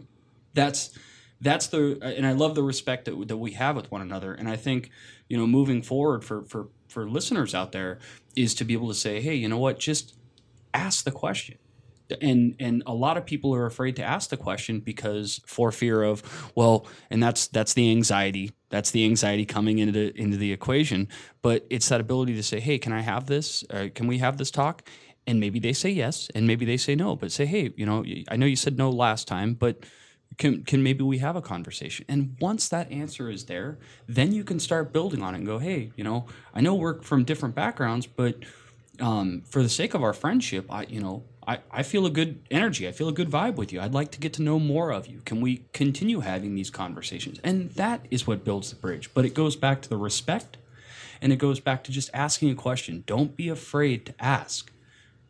[0.53, 0.97] That's
[1.39, 4.33] that's the and I love the respect that that we have with one another.
[4.33, 4.89] And I think
[5.29, 7.99] you know, moving forward for for for listeners out there
[8.35, 9.79] is to be able to say, hey, you know what?
[9.79, 10.15] Just
[10.73, 11.57] ask the question
[12.21, 16.03] and and a lot of people are afraid to ask the question because for fear
[16.03, 21.07] of well and that's that's the anxiety that's the anxiety coming into into the equation.
[21.41, 23.63] But it's that ability to say hey can i have this?
[23.69, 24.87] Uh, can we have this talk?
[25.27, 28.03] And maybe they say yes and maybe they say no but say hey you know
[28.29, 29.85] i know you said no last time but
[30.37, 32.05] can, can maybe we have a conversation?
[32.07, 35.59] And once that answer is there then you can start building on it and go
[35.59, 38.43] hey you know i know we're from different backgrounds but
[39.01, 42.39] um, for the sake of our friendship, I you know I, I feel a good
[42.51, 42.87] energy.
[42.87, 43.81] I feel a good vibe with you.
[43.81, 45.21] I'd like to get to know more of you.
[45.25, 47.39] Can we continue having these conversations?
[47.43, 49.09] And that is what builds the bridge.
[49.13, 50.57] But it goes back to the respect,
[51.21, 53.03] and it goes back to just asking a question.
[53.07, 54.71] Don't be afraid to ask.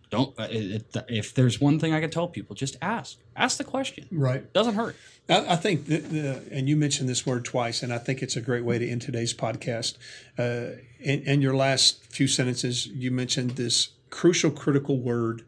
[0.09, 3.17] Don't uh, if there's one thing I could tell people, just ask.
[3.33, 4.07] Ask the question.
[4.11, 4.51] Right.
[4.51, 4.97] Doesn't hurt.
[5.29, 8.35] I, I think that, the, and you mentioned this word twice, and I think it's
[8.35, 9.97] a great way to end today's podcast.
[10.37, 15.45] Uh, in, in your last few sentences, you mentioned this crucial, critical word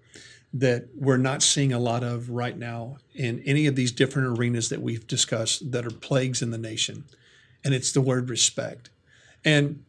[0.54, 4.70] that we're not seeing a lot of right now in any of these different arenas
[4.70, 7.06] that we've discussed that are plagues in the nation.
[7.66, 8.90] And it's the word respect.
[9.44, 9.84] And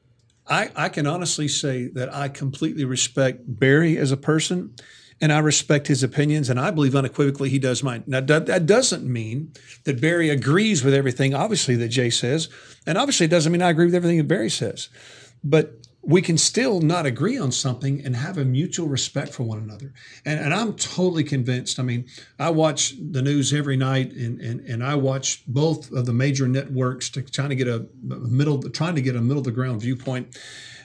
[0.46, 4.74] I, I can honestly say that I completely respect Barry as a person
[5.20, 8.02] and I respect his opinions, and I believe unequivocally he does mine.
[8.06, 9.52] Now, that doesn't mean
[9.84, 12.48] that Barry agrees with everything, obviously, that Jay says,
[12.84, 14.88] and obviously it doesn't mean I agree with everything that Barry says.
[15.42, 19.58] But we can still not agree on something and have a mutual respect for one
[19.58, 19.92] another.
[20.24, 21.80] And, and I'm totally convinced.
[21.80, 22.06] I mean,
[22.38, 26.46] I watch the news every night and, and, and I watch both of the major
[26.46, 29.80] networks to trying to get a middle, trying to get a middle of the ground
[29.80, 30.38] viewpoint.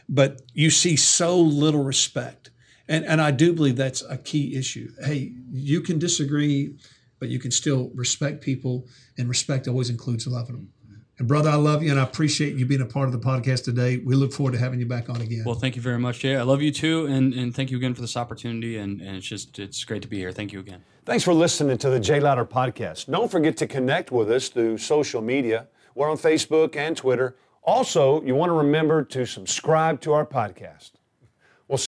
[0.08, 2.50] But you see so little respect.
[2.88, 4.92] And, and I do believe that's a key issue.
[5.04, 6.76] Hey, you can disagree,
[7.20, 10.70] but you can still respect people, and respect always includes loving them.
[11.20, 13.66] And brother, I love you and I appreciate you being a part of the podcast
[13.66, 13.98] today.
[13.98, 15.44] We look forward to having you back on again.
[15.46, 16.38] Well, thank you very much, Jay.
[16.38, 18.78] I love you too, and, and thank you again for this opportunity.
[18.78, 20.32] And, and it's just it's great to be here.
[20.32, 20.84] Thank you again.
[21.06, 23.12] Thanks for listening to the Jay Lowder podcast.
[23.12, 25.68] Don't forget to connect with us through social media.
[25.94, 27.36] We're on Facebook and Twitter.
[27.64, 30.92] Also, you want to remember to subscribe to our podcast.